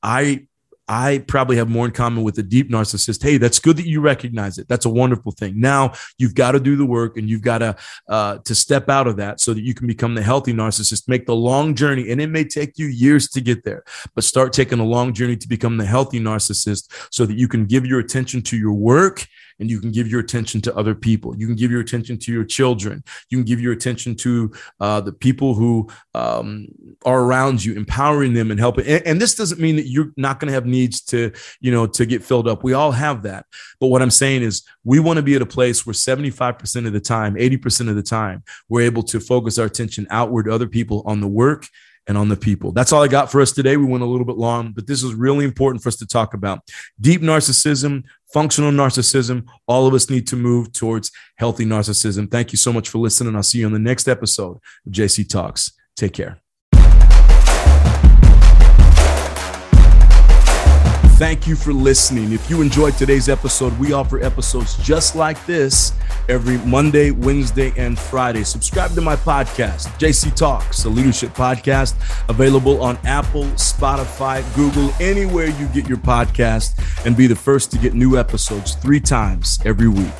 i 0.02 0.46
I 0.88 1.18
probably 1.26 1.56
have 1.56 1.68
more 1.68 1.84
in 1.84 1.92
common 1.92 2.24
with 2.24 2.38
a 2.38 2.42
deep 2.42 2.70
narcissist. 2.70 3.22
Hey, 3.22 3.36
that's 3.36 3.58
good 3.58 3.76
that 3.76 3.86
you 3.86 4.00
recognize 4.00 4.58
it. 4.58 4.68
That's 4.68 4.86
a 4.86 4.90
wonderful 4.90 5.32
thing. 5.32 5.60
Now 5.60 5.92
you've 6.16 6.34
got 6.34 6.52
to 6.52 6.60
do 6.60 6.76
the 6.76 6.86
work 6.86 7.16
and 7.16 7.28
you've 7.28 7.42
got 7.42 7.58
to 7.58 7.76
uh, 8.08 8.38
to 8.38 8.54
step 8.54 8.88
out 8.88 9.06
of 9.06 9.16
that 9.16 9.40
so 9.40 9.52
that 9.52 9.62
you 9.62 9.74
can 9.74 9.86
become 9.86 10.14
the 10.14 10.22
healthy 10.22 10.52
narcissist. 10.52 11.08
Make 11.08 11.26
the 11.26 11.36
long 11.36 11.74
journey, 11.74 12.10
and 12.10 12.20
it 12.20 12.28
may 12.28 12.44
take 12.44 12.78
you 12.78 12.86
years 12.86 13.28
to 13.30 13.40
get 13.40 13.64
there, 13.64 13.84
but 14.14 14.24
start 14.24 14.52
taking 14.52 14.78
a 14.78 14.84
long 14.84 15.12
journey 15.12 15.36
to 15.36 15.48
become 15.48 15.76
the 15.76 15.84
healthy 15.84 16.20
narcissist 16.20 16.90
so 17.10 17.26
that 17.26 17.36
you 17.36 17.48
can 17.48 17.66
give 17.66 17.84
your 17.84 18.00
attention 18.00 18.42
to 18.42 18.56
your 18.56 18.72
work 18.72 19.26
and 19.58 19.70
you 19.70 19.80
can 19.80 19.90
give 19.90 20.08
your 20.08 20.20
attention 20.20 20.60
to 20.62 20.76
other 20.76 20.94
people. 20.94 21.36
You 21.36 21.46
can 21.46 21.56
give 21.56 21.70
your 21.70 21.80
attention 21.80 22.18
to 22.18 22.32
your 22.32 22.44
children. 22.44 23.02
You 23.30 23.38
can 23.38 23.44
give 23.44 23.60
your 23.60 23.72
attention 23.72 24.14
to 24.16 24.52
uh, 24.80 25.00
the 25.00 25.12
people 25.12 25.54
who 25.54 25.88
um, 26.14 26.68
are 27.04 27.20
around 27.20 27.64
you, 27.64 27.74
empowering 27.74 28.34
them 28.34 28.50
and 28.50 28.60
helping. 28.60 28.86
And, 28.86 29.06
and 29.06 29.20
this 29.20 29.34
doesn't 29.34 29.60
mean 29.60 29.76
that 29.76 29.88
you're 29.88 30.12
not 30.16 30.40
going 30.40 30.48
to 30.48 30.54
have 30.54 30.66
needs 30.66 31.00
to, 31.06 31.32
you 31.60 31.72
know, 31.72 31.86
to 31.86 32.06
get 32.06 32.24
filled 32.24 32.48
up. 32.48 32.62
We 32.62 32.72
all 32.72 32.92
have 32.92 33.22
that. 33.22 33.46
But 33.80 33.88
what 33.88 34.02
I'm 34.02 34.10
saying 34.10 34.42
is 34.42 34.62
we 34.84 35.00
want 35.00 35.16
to 35.18 35.22
be 35.22 35.34
at 35.34 35.42
a 35.42 35.46
place 35.46 35.86
where 35.86 35.94
75% 35.94 36.86
of 36.86 36.92
the 36.92 37.00
time, 37.00 37.34
80% 37.34 37.88
of 37.88 37.96
the 37.96 38.02
time, 38.02 38.42
we're 38.68 38.82
able 38.82 39.02
to 39.04 39.20
focus 39.20 39.58
our 39.58 39.66
attention 39.66 40.06
outward 40.10 40.44
to 40.44 40.52
other 40.52 40.68
people 40.68 41.02
on 41.06 41.20
the 41.20 41.28
work 41.28 41.66
and 42.08 42.16
on 42.16 42.28
the 42.28 42.36
people. 42.36 42.72
That's 42.72 42.92
all 42.92 43.02
I 43.02 43.08
got 43.08 43.30
for 43.30 43.40
us 43.40 43.52
today. 43.52 43.76
We 43.76 43.84
went 43.84 44.02
a 44.02 44.06
little 44.06 44.24
bit 44.24 44.38
long, 44.38 44.72
but 44.72 44.86
this 44.86 45.02
is 45.02 45.14
really 45.14 45.44
important 45.44 45.82
for 45.82 45.90
us 45.90 45.96
to 45.96 46.06
talk 46.06 46.32
about. 46.32 46.60
Deep 47.00 47.20
narcissism, 47.20 48.04
functional 48.32 48.70
narcissism. 48.70 49.46
All 49.66 49.86
of 49.86 49.94
us 49.94 50.10
need 50.10 50.26
to 50.28 50.36
move 50.36 50.72
towards 50.72 51.10
healthy 51.36 51.64
narcissism. 51.64 52.30
Thank 52.30 52.52
you 52.52 52.58
so 52.58 52.72
much 52.72 52.88
for 52.88 52.98
listening. 52.98 53.36
I'll 53.36 53.42
see 53.42 53.58
you 53.58 53.66
on 53.66 53.72
the 53.72 53.78
next 53.78 54.08
episode 54.08 54.58
of 54.86 54.92
JC 54.92 55.28
Talks. 55.28 55.72
Take 55.96 56.14
care. 56.14 56.40
Thank 61.18 61.48
you 61.48 61.56
for 61.56 61.72
listening. 61.72 62.30
If 62.30 62.48
you 62.48 62.62
enjoyed 62.62 62.94
today's 62.94 63.28
episode, 63.28 63.76
we 63.80 63.92
offer 63.92 64.22
episodes 64.22 64.76
just 64.76 65.16
like 65.16 65.44
this 65.46 65.92
every 66.28 66.58
Monday, 66.58 67.10
Wednesday, 67.10 67.72
and 67.76 67.98
Friday. 67.98 68.44
Subscribe 68.44 68.92
to 68.92 69.00
my 69.00 69.16
podcast, 69.16 69.88
JC 69.98 70.32
Talks, 70.36 70.84
a 70.84 70.88
leadership 70.88 71.30
podcast, 71.34 71.96
available 72.28 72.80
on 72.80 72.98
Apple, 72.98 73.46
Spotify, 73.56 74.44
Google, 74.54 74.92
anywhere 75.00 75.46
you 75.46 75.66
get 75.74 75.88
your 75.88 75.98
podcast, 75.98 76.80
and 77.04 77.16
be 77.16 77.26
the 77.26 77.34
first 77.34 77.72
to 77.72 77.78
get 77.78 77.94
new 77.94 78.16
episodes 78.16 78.76
three 78.76 79.00
times 79.00 79.58
every 79.64 79.88
week. 79.88 80.14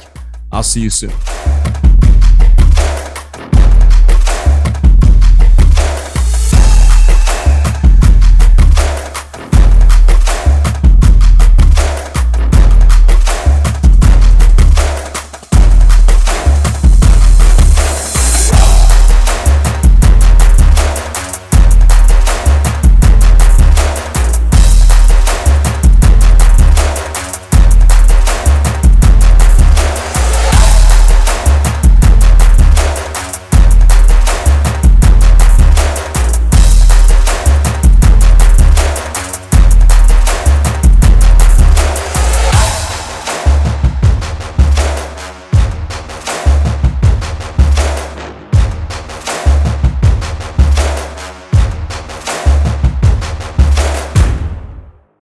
I'll 0.50 0.64
see 0.64 0.80
you 0.80 0.90
soon. 0.90 1.12